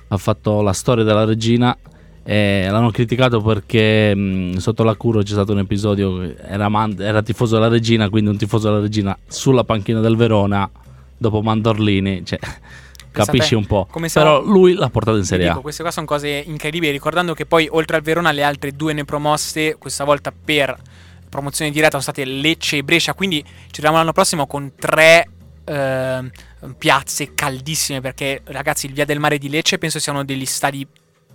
[0.09, 1.77] ha fatto la storia della Regina
[2.23, 7.23] e l'hanno criticato perché mh, sotto la cura c'è stato un episodio era, man- era
[7.23, 10.71] tifoso della Regina, quindi un tifoso della Regina sulla panchina del Verona
[11.17, 12.39] dopo Mandorlini, cioè,
[13.11, 13.87] capisci un po'.
[13.91, 15.49] come Però lui l'ha portato in Serie A.
[15.51, 16.91] dico, queste qua sono cose incredibili.
[16.93, 20.77] Ricordando che poi, oltre al Verona, le altre due neopromosse, questa volta per
[21.35, 23.13] promozione diretta, sono state Lecce e Brescia.
[23.15, 25.29] Quindi ci troviamo l'anno prossimo con tre
[25.65, 26.31] ehm,
[26.79, 28.01] piazze caldissime.
[28.01, 30.87] Perché, ragazzi, il Via del Mare di Lecce penso siano degli stadi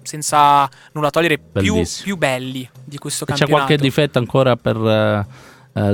[0.02, 3.66] senza nulla togliere più, più belli di questo E c'è campionato.
[3.66, 5.28] qualche difetto ancora per eh,
[5.74, 5.94] eh,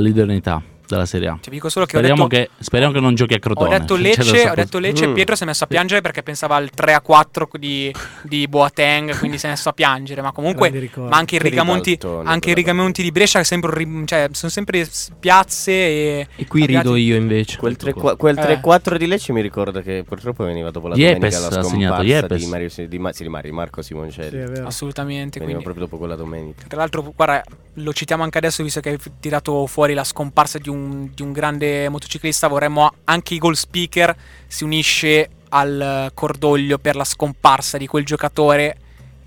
[0.87, 1.31] della Serie A.
[1.33, 3.39] Cioè, vi dico solo che ho Speriamo, detto- che, speriamo che non giochi a Ho
[3.39, 3.79] Crotone.
[3.79, 5.13] detto Cioè, Lecce, ho detto Lecce Mm.
[5.13, 9.17] Pietro si è messo a piangere perché pensava al 3 a 4 di, di Boateng,
[9.17, 10.21] quindi si è messo a piangere.
[10.21, 14.87] Ma comunque, ma anche i rigamonti, anche i rigamonti di Brescia, sempre cioè, sono sempre
[15.19, 16.27] piazze e.
[16.35, 17.57] E qui rido io invece.
[17.57, 18.59] Quel, Tutto 3 quel Eh.
[18.61, 22.35] 3-4 di Lecce mi ricorda che purtroppo veniva dopo la Yepes domenica la segnato, scomparsa
[22.35, 24.37] di Mario, di, Ma- sì, di Mario- Marco Sì, Simoncelli.
[24.37, 24.67] vero.
[24.67, 25.39] Assolutamente.
[25.39, 26.63] veniva Quindi, proprio dopo quella domenica.
[26.67, 27.43] tra l'altro, guarda,
[27.75, 30.74] lo citiamo anche adesso, visto che hai tirato fuori la scomparsa di un,
[31.13, 32.47] di un grande motociclista.
[32.47, 34.15] Vorremmo anche i goal speaker
[34.47, 38.77] si unisce al cordoglio per la scomparsa di quel giocatore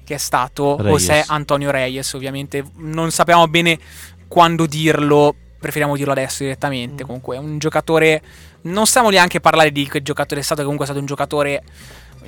[0.08, 0.90] che è stato Reyes.
[0.90, 2.12] José Antonio Reyes.
[2.14, 3.78] Ovviamente non sappiamo bene
[4.26, 7.04] quando dirlo, preferiamo dirlo adesso direttamente.
[7.04, 8.22] Comunque, è un giocatore.
[8.62, 11.06] Non stiamo neanche a parlare di che giocatore è stato, che comunque è stato un
[11.06, 11.62] giocatore.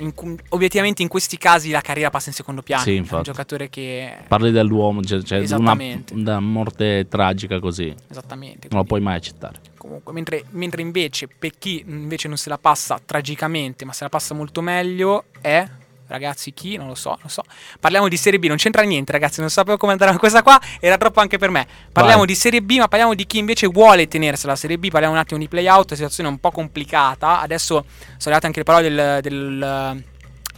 [0.01, 0.13] In
[0.49, 2.83] obiettivamente in questi casi la carriera passa in secondo piano.
[2.83, 3.23] Sì, È un infatti.
[3.23, 4.17] giocatore che.
[4.27, 5.77] Parli dell'uomo, cioè, cioè una,
[6.13, 7.93] una morte tragica così.
[8.09, 8.67] Esattamente.
[8.69, 9.59] Non quindi- puoi mai accettare.
[9.77, 14.09] Comunque, mentre, mentre invece per chi invece non se la passa tragicamente, ma se la
[14.09, 15.65] passa molto meglio, è.
[16.11, 16.75] Ragazzi, chi?
[16.75, 17.41] Non lo so, non so.
[17.79, 19.39] Parliamo di Serie B, non c'entra niente, ragazzi.
[19.39, 20.59] Non sapevo come andare con questa qua.
[20.81, 21.65] Era troppo anche per me.
[21.89, 22.27] Parliamo Vai.
[22.27, 24.89] di Serie B, ma parliamo di chi invece vuole tenersela la Serie B.
[24.89, 27.39] Parliamo un attimo di playout, situazione un po' complicata.
[27.39, 27.85] Adesso sono
[28.23, 30.03] arrivate anche le parole del, del,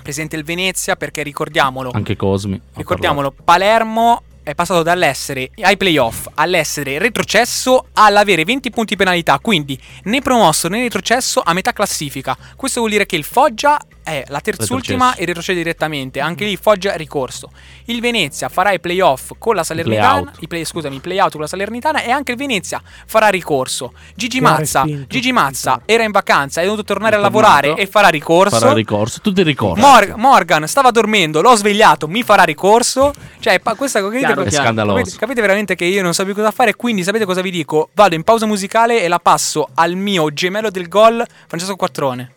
[0.01, 1.91] presidente del Venezia, perché ricordiamolo.
[1.93, 2.59] Anche Cosmi.
[2.73, 10.19] Ricordiamolo, Palermo è passato dall'essere ai playoff all'essere retrocesso all'avere 20 punti penalità, quindi né
[10.19, 12.37] promosso né retrocesso a metà classifica.
[12.55, 16.19] Questo vuol dire che il Foggia è la terzultima e retrocede direttamente.
[16.19, 17.51] Anche lì Foggia ricorso.
[17.85, 20.21] Il Venezia farà i playoff con la Salernitana.
[20.21, 20.41] Play-out.
[20.41, 22.01] I play, scusami, i playout con la Salernitana.
[22.03, 23.93] E anche il Venezia farà ricorso.
[24.15, 24.85] Gigi Mazza.
[25.07, 27.81] Gigi Mazza era in vacanza, è dovuto tornare È a lavorare tornato.
[27.81, 28.57] e farà ricorso.
[28.59, 29.19] Farà ricorso.
[29.21, 29.81] Tutti ricorsi.
[29.81, 33.13] Mor- Morgan stava dormendo, l'ho svegliato, mi farà ricorso.
[33.39, 34.97] Cioè, pa- questa capite, è scandaloso.
[34.97, 36.75] capite, capite veramente che io non so più cosa fare.
[36.75, 37.89] Quindi, sapete cosa vi dico?
[37.93, 42.31] Vado in pausa musicale e la passo al mio gemello del gol, Francesco Quattrone.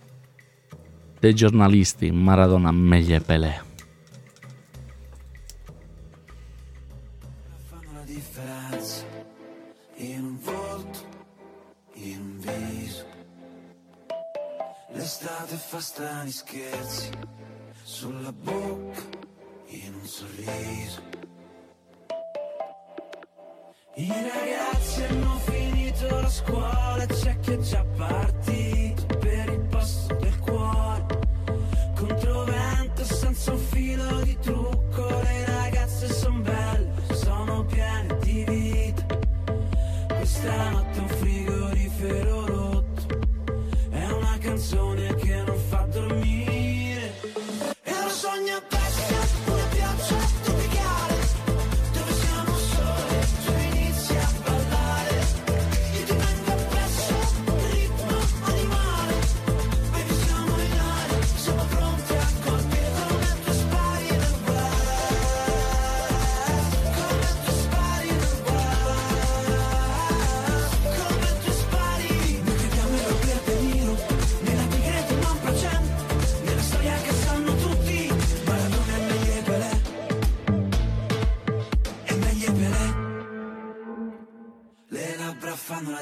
[1.19, 3.63] Dei giornalisti, Maradona meglio Pelé.
[7.69, 9.05] fanno la differenza
[9.97, 10.99] in un volto,
[11.95, 13.05] in un viso.
[14.93, 17.11] L'estate fa strani scherzi
[17.83, 19.01] sulla bocca,
[19.69, 21.03] in un sorriso.
[23.95, 30.36] I ragazzi hanno finito la scuola, c'è chi è già partito per il posto del
[33.37, 39.07] senza un filo di trucco, le ragazze son belle, sono piene di vita.
[40.09, 43.19] Questa notte un frigorifero rotto,
[43.91, 45.15] è una canzone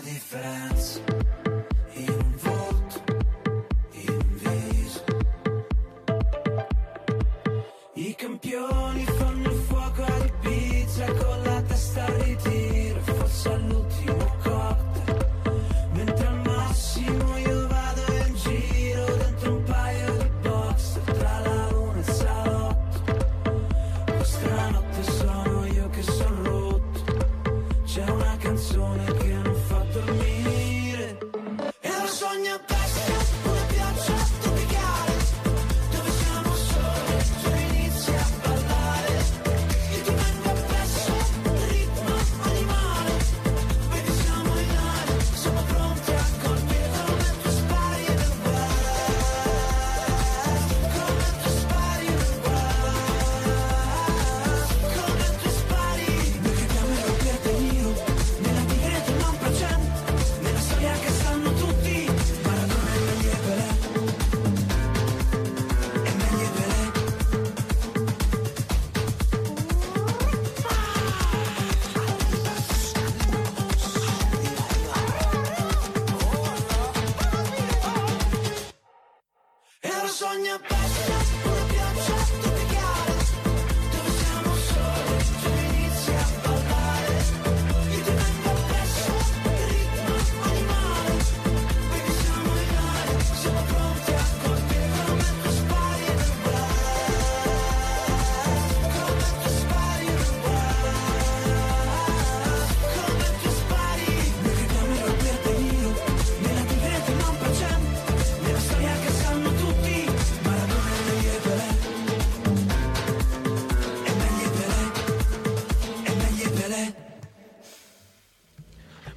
[0.02, 1.13] difference.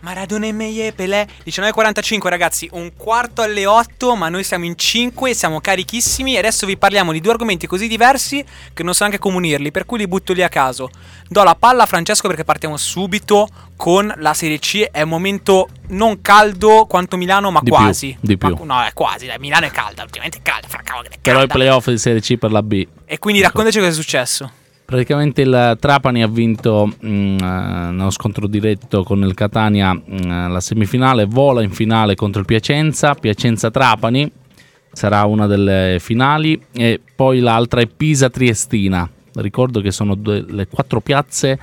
[0.08, 5.34] Maradona e Meie Pelé 19.45 ragazzi, un quarto alle 8 ma noi siamo in 5,
[5.34, 8.42] siamo carichissimi e adesso vi parliamo di due argomenti così diversi
[8.74, 10.90] che non so neanche comunirli, per cui li butto lì a caso.
[11.28, 15.68] Do la palla a Francesco perché partiamo subito con la Serie C, è un momento
[15.90, 18.18] non caldo quanto Milano ma Di più, quasi.
[18.22, 18.56] di più.
[18.64, 21.36] Ma- no, è quasi, dai, Milano è calda, ultimamente è calda, fra cavolo è Però
[21.36, 21.54] i calda.
[21.54, 22.88] playoff di Serie C per la B.
[23.04, 24.52] E quindi raccontaci cosa è successo.
[24.88, 30.62] Praticamente il Trapani ha vinto mh, eh, nello scontro diretto con il Catania mh, la
[30.62, 34.32] semifinale, vola in finale contro il Piacenza, Piacenza-Trapani
[34.90, 39.10] sarà una delle finali e poi l'altra è Pisa-Triestina.
[39.34, 41.60] Ricordo che sono due- le quattro piazze,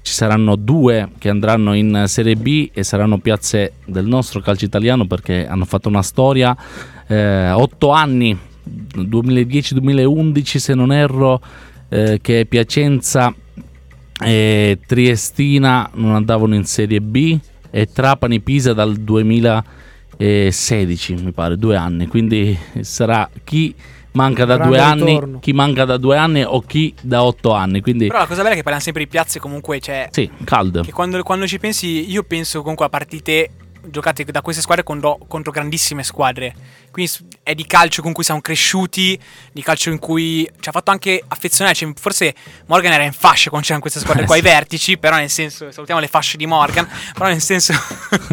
[0.00, 5.04] ci saranno due che andranno in Serie B e saranno piazze del nostro calcio italiano
[5.08, 6.56] perché hanno fatto una storia,
[7.08, 11.40] eh, otto anni, 2010-2011 se non erro,
[11.88, 13.34] eh, che Piacenza
[14.20, 17.38] e Triestina non andavano in Serie B
[17.70, 22.06] e Trapani Pisa dal 2016, mi pare, due anni.
[22.06, 23.74] Quindi sarà chi
[24.12, 25.38] manca da Grande due anni, ritorno.
[25.38, 27.80] chi manca da due anni o chi da otto anni.
[27.80, 30.82] Quindi Però la cosa bella è che parliamo sempre di piazze comunque, cioè, sì, caldo.
[30.82, 33.50] che quando, quando ci pensi, io penso comunque a partite
[33.90, 36.54] giocate da queste squadre contro, contro grandissime squadre.
[36.90, 37.12] Quindi
[37.42, 39.18] è di calcio con cui siamo cresciuti,
[39.52, 41.74] di calcio in cui ci ha fatto anche affezionare.
[41.74, 42.34] Cioè, forse
[42.66, 46.00] Morgan era in fascia quando c'erano queste squadre qua ai vertici, però nel senso, salutiamo
[46.00, 47.72] le fasce di Morgan, però nel senso,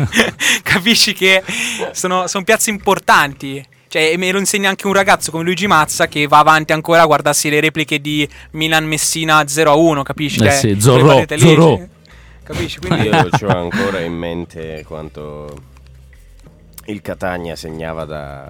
[0.64, 1.44] capisci che
[1.92, 3.66] sono, sono piazze importanti.
[3.88, 7.04] Cioè, e me lo insegna anche un ragazzo come Luigi Mazza che va avanti ancora
[7.04, 10.44] a guardarsi le repliche di Milan-Messina 0-1, capisci?
[10.44, 11.88] Eh sì, Zorro, Zorro.
[12.46, 12.80] Capisci?
[12.80, 13.18] Quindi Io
[13.48, 15.74] ho ancora in mente quanto
[16.86, 18.48] il Catania segnava da,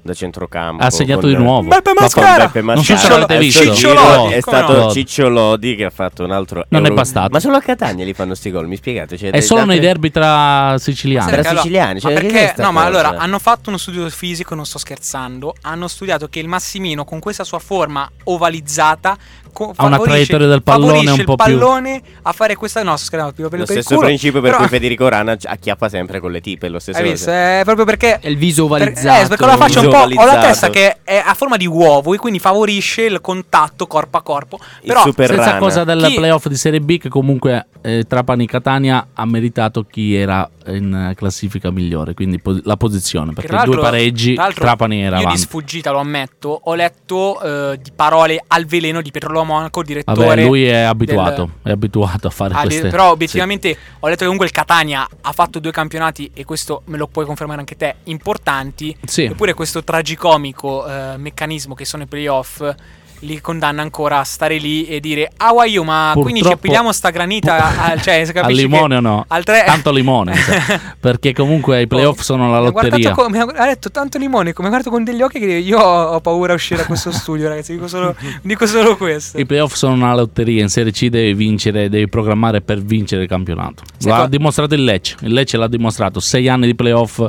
[0.00, 0.82] da centrocampo.
[0.82, 1.68] Ha segnato di nuovo.
[1.68, 2.46] Beppe Mascara!
[2.46, 3.14] Beppe Non so se Mascara.
[3.18, 3.60] l'avete È visto.
[3.62, 4.90] stato- Cicciolodi, È stato no?
[4.90, 6.64] Ciccio Lodi che ha fatto un altro.
[6.70, 7.28] Non è Euro- bastato.
[7.30, 9.18] Ma solo a Catania li fanno sti gol, mi spiegate?
[9.18, 11.30] Cioè, È dai- solo date- nei derby tra siciliani.
[11.30, 12.86] Tra allora- siciliani, cioè, ma perché, è no, ma cosa?
[12.86, 15.54] allora hanno fatto uno studio fisico, non sto scherzando.
[15.60, 19.18] Hanno studiato che il Massimino, con questa sua forma ovalizzata,
[19.52, 22.82] co- Ha una traiettoria del pallone un po' il più- pallone a fare questa.
[22.82, 25.36] No, scherzando, più per, Lo per il stesso culo, principio per però- cui Federico Rana
[25.42, 26.68] acchiappa sempre con le tipe.
[26.68, 27.30] Lo stesso Hai visto?
[27.30, 28.18] È proprio perché.
[28.18, 29.24] È il viso per- ovalizzato.
[29.24, 30.20] eh, perché ho la faccia un po'.
[30.20, 34.16] Ho la testa che è a forma di uovo e quindi favorisce il contatto corpo
[34.16, 34.58] a corpo.
[34.82, 35.58] Il Però super Stessa Rana.
[35.58, 40.14] cosa del Chi- playoff di Serie B che comunque eh, Trapani Catania ha meritato chi
[40.14, 45.18] era in eh, classifica migliore, quindi po- la posizione, perché due pareggi Trapani era Io
[45.18, 45.40] di avanti.
[45.40, 47.40] sfuggita, lo ammetto, ho letto
[47.72, 49.10] eh, di parole al veleno di
[49.42, 50.26] Petrollo Monaco, direttore.
[50.26, 54.24] Vabbè, lui è abituato, è abituato a fare Ah, queste però obiettivamente ho letto che
[54.24, 57.96] comunque il Catania ha fatto due campionati e questo me lo puoi confermare anche te,
[58.04, 58.96] importanti.
[59.04, 59.24] Sì.
[59.24, 62.74] Eppure questo tragicomico eh, meccanismo che sono i playoff
[63.22, 66.92] li condanna ancora a stare lì e dire Ah you, ma quindi ci Purtroppo- pigliamo
[66.92, 69.24] sta granita al, cioè, Al capisci limone che o no?
[69.28, 73.12] al tre- Tanto limone, cioè, perché comunque i playoff sono la lotteria.
[73.12, 76.14] co- mi ha, ha detto tanto limone, come guardato con degli occhi che io ho,
[76.14, 77.72] ho paura a uscire da questo studio, ragazzi.
[77.74, 79.38] Dico solo, dico solo questo.
[79.38, 83.28] I playoff sono una lotteria, in Serie C devi vincere, devi programmare per vincere il
[83.28, 83.82] campionato.
[84.00, 87.24] L'ha dimostrato il Lecce, il Lecce l'ha dimostrato, sei anni di playoff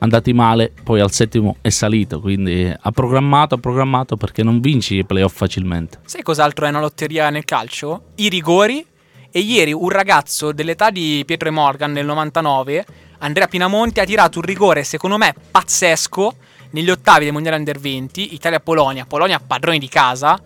[0.00, 4.96] andati male, poi al settimo è salito, quindi ha programmato, ha programmato perché non vinci
[4.96, 6.00] i playoff facilmente.
[6.04, 8.08] Sai cos'altro è una lotteria nel calcio?
[8.16, 8.84] I rigori.
[9.32, 12.84] E ieri un ragazzo dell'età di Pietro e Morgan nel 99,
[13.18, 16.34] Andrea Pinamonti, ha tirato un rigore secondo me pazzesco
[16.70, 20.36] negli ottavi del Mondiale Under 20, Italia-Polonia, Polonia padroni di casa.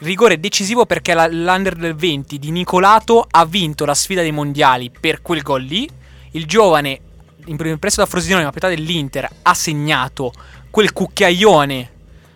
[0.00, 4.90] Rigore decisivo perché la- l'Under del 20 di Nicolato ha vinto la sfida dei mondiali
[4.90, 5.88] per quel gol lì.
[6.32, 7.00] Il giovane,
[7.78, 10.32] presto da Frosinone, ma proprietà dell'Inter, ha segnato
[10.70, 11.90] quel cucchiaione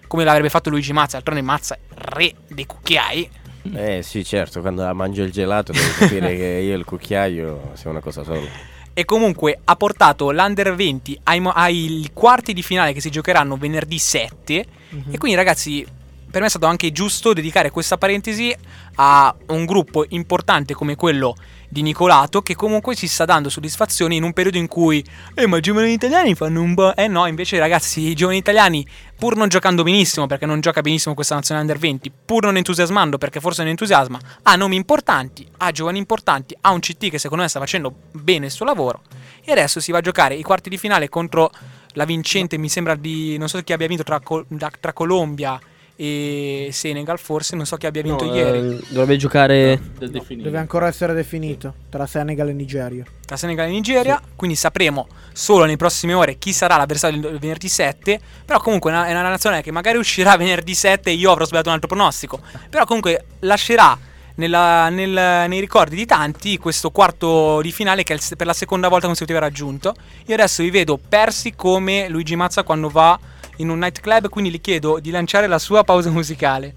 [0.07, 1.17] come l'avrebbe fatto Luigi Mazza.
[1.17, 3.31] D'altronde Mazza è re dei cucchiai.
[3.75, 7.91] Eh sì, certo, quando mangio il gelato devi capire che io e il cucchiaio sia
[7.91, 8.49] una cosa sola.
[8.93, 13.99] E comunque ha portato l'Under 20 ai, ai quarti di finale che si giocheranno venerdì
[13.99, 14.67] 7.
[15.11, 15.87] E quindi, ragazzi,
[16.31, 18.55] per me è stato anche giusto dedicare questa parentesi
[18.97, 21.35] a un gruppo importante come quello
[21.69, 25.05] di Nicolato, che comunque si sta dando soddisfazioni in un periodo in cui,
[25.35, 26.95] eh, ma i giovani italiani fanno un po'.
[26.97, 31.15] Eh no, invece, ragazzi, i giovani italiani, pur non giocando benissimo, perché non gioca benissimo
[31.15, 35.71] questa nazionale Under 20, pur non entusiasmando, perché forse non entusiasma, ha nomi importanti, ha
[35.71, 39.03] giovani importanti, ha un CT che secondo me sta facendo bene il suo lavoro.
[39.45, 41.51] E adesso si va a giocare i quarti di finale contro
[41.95, 43.39] la vincente, mi sembra di.
[43.39, 44.47] non so chi abbia vinto tra, Col-
[44.81, 45.59] tra Colombia
[46.03, 48.59] e Senegal, forse, non so chi abbia vinto No, ieri.
[48.59, 49.79] eh, dovrebbe giocare.
[49.99, 53.05] Deve ancora essere definito tra Senegal e Nigeria.
[53.27, 57.69] tra Senegal e Nigeria, quindi sapremo solo nelle prossime ore chi sarà l'avversario del venerdì
[57.69, 61.33] 7, però comunque è una, è una nazionale che magari uscirà venerdì 7 e io
[61.33, 62.41] avrò sbagliato un altro pronostico,
[62.71, 63.99] però comunque lascerà
[64.37, 68.55] nella- nel- nei ricordi di tanti questo quarto di finale che è il per la
[68.55, 69.95] seconda volta consecutiva raggiunto.
[70.29, 73.19] Io adesso vi vedo persi come Luigi Mazza quando va
[73.61, 76.75] in un nightclub, quindi gli chiedo di lanciare la sua pausa musicale.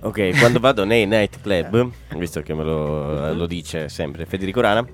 [0.00, 4.84] Ok, quando vado nei nightclub, visto che me lo, lo dice sempre Federico Rana,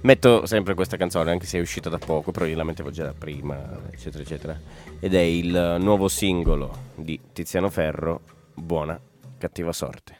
[0.00, 3.04] metto sempre questa canzone, anche se è uscita da poco, però io la mettevo già
[3.04, 3.56] da prima,
[3.90, 4.60] eccetera, eccetera.
[4.98, 8.20] Ed è il nuovo singolo di Tiziano Ferro,
[8.54, 9.00] Buona,
[9.38, 10.16] cattiva sorte.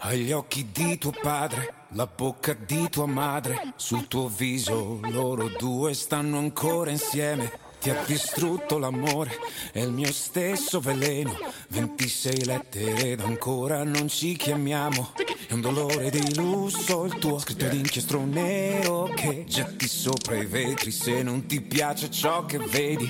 [0.00, 5.48] Hai gli occhi di tuo padre, la bocca di tua madre, sul tuo viso loro
[5.58, 7.66] due stanno ancora insieme.
[7.80, 9.30] Ti ha distrutto l'amore
[9.72, 11.36] e il mio stesso veleno.
[11.68, 15.12] 26 lettere ed ancora non ci chiamiamo.
[15.46, 20.44] È un dolore di lusso il tuo, scritto di inchiostro nero che getti sopra i
[20.44, 23.08] vetri se non ti piace ciò che vedi.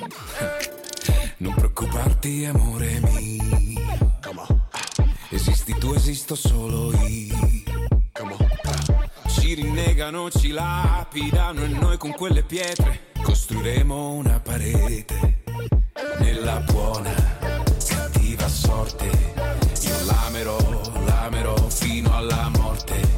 [1.39, 3.39] Non preoccuparti, amore mio.
[5.31, 7.38] Esisti tu, esisto solo io.
[9.49, 15.43] Ci rinnegano, ci lapidano e noi con quelle pietre costruiremo una parete
[16.19, 17.15] nella buona,
[17.89, 19.07] cattiva sorte.
[19.07, 20.59] Io l'amerò,
[21.07, 23.18] l'amerò fino alla morte.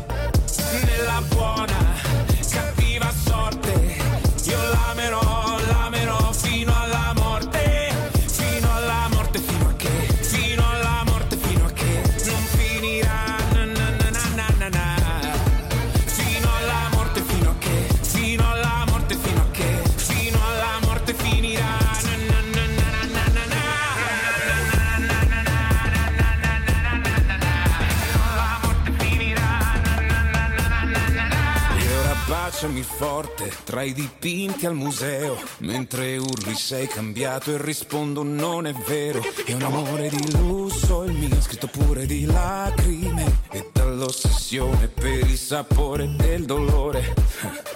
[32.61, 35.39] Ora baciami forte tra i dipinti al museo.
[35.59, 39.23] Mentre urli sei cambiato e rispondo non è vero.
[39.45, 43.45] È un amore di lusso il mio scritto pure di lacrime.
[43.51, 47.15] E dall'ossessione per il sapore del dolore.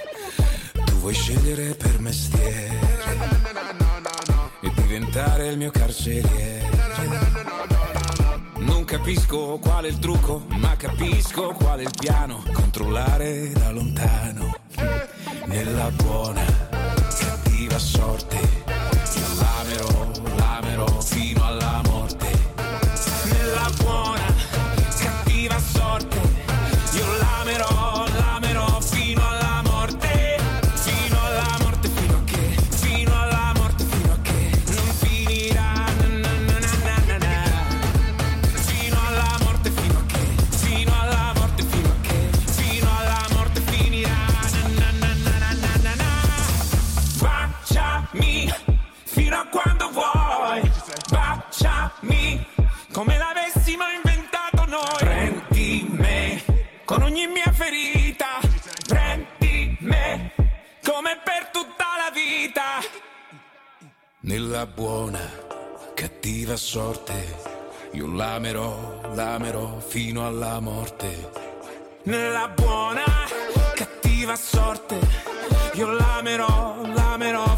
[0.73, 2.79] Tu vuoi scegliere per mestiere.
[4.61, 6.74] E diventare il mio carceriere
[8.97, 12.45] capisco qual è il trucco, ma capisco qual è il piano.
[12.53, 14.55] Controllare da lontano.
[15.47, 16.45] Nella buona,
[17.19, 18.37] cattiva sorte.
[18.37, 20.11] Io l'amerò,
[64.27, 65.21] Nella buona,
[65.93, 67.13] cattiva sorte.
[67.93, 71.31] Io l'amerò, l'amerò fino alla morte.
[72.05, 73.05] Nella buona,
[73.75, 74.99] cattiva sorte.
[75.75, 77.54] Io l'amerò, l'amerò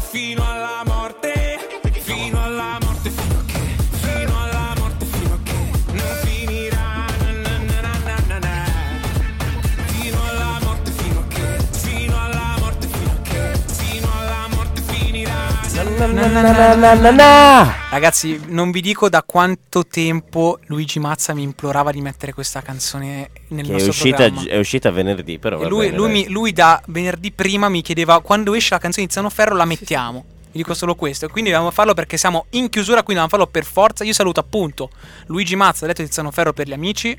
[17.89, 23.29] Ragazzi, non vi dico da quanto tempo Luigi Mazza mi implorava di mettere questa canzone
[23.49, 24.49] nel Che è nostro uscita, programma.
[24.49, 25.61] è uscita venerdì, però.
[25.61, 29.05] E lui, bene, lui mi- lui da venerdì prima mi chiedeva quando esce la canzone
[29.05, 30.25] di Tiziano Ferro la mettiamo.
[30.51, 31.25] Vi dico solo questo.
[31.25, 34.03] E quindi dobbiamo farlo perché siamo in chiusura, quindi dobbiamo farlo per forza.
[34.03, 34.89] Io saluto appunto
[35.27, 37.17] Luigi Mazza, detto Tiziano Ferro per gli amici.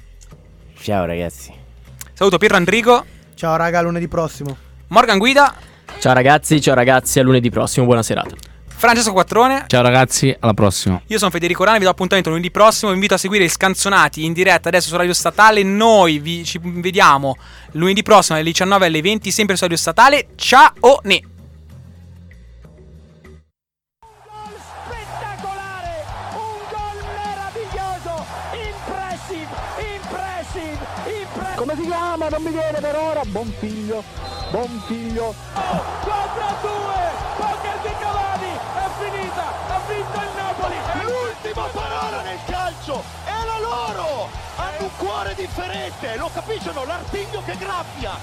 [0.80, 1.52] Ciao ragazzi.
[2.12, 3.04] Saluto Piero Andrigo,
[3.34, 4.56] Ciao raga, lunedì prossimo.
[4.88, 5.54] Morgan Guida,
[6.00, 8.34] Ciao ragazzi, ciao ragazzi, a lunedì prossimo, buona serata.
[8.78, 9.64] Francesco Quattrone.
[9.66, 11.02] Ciao ragazzi, alla prossima.
[11.08, 12.90] Io sono Federico Rana, vi do appuntamento lunedì prossimo.
[12.90, 15.64] Vi invito a seguire i scanzonati in diretta adesso su Radio Statale.
[15.64, 17.36] Noi vi, ci vediamo
[17.72, 20.28] lunedì prossimo alle 19 alle 20, sempre su Radio Statale.
[20.36, 21.00] Ciao!
[21.02, 21.22] Ne!
[24.78, 26.04] spettacolare,
[26.34, 29.48] un gol meraviglioso, impressive,
[29.96, 30.78] impressive,
[31.20, 31.56] impressive.
[31.56, 32.28] Come si chiama?
[32.28, 33.22] Non mi viene per ora.
[33.24, 34.04] Buon figlio,
[34.52, 35.34] buon figlio.
[35.52, 36.88] 4
[42.89, 44.28] calcio è la loro!
[44.57, 46.84] Hanno un cuore differente, lo capiscono?
[46.84, 48.16] L'artiglio che graffia!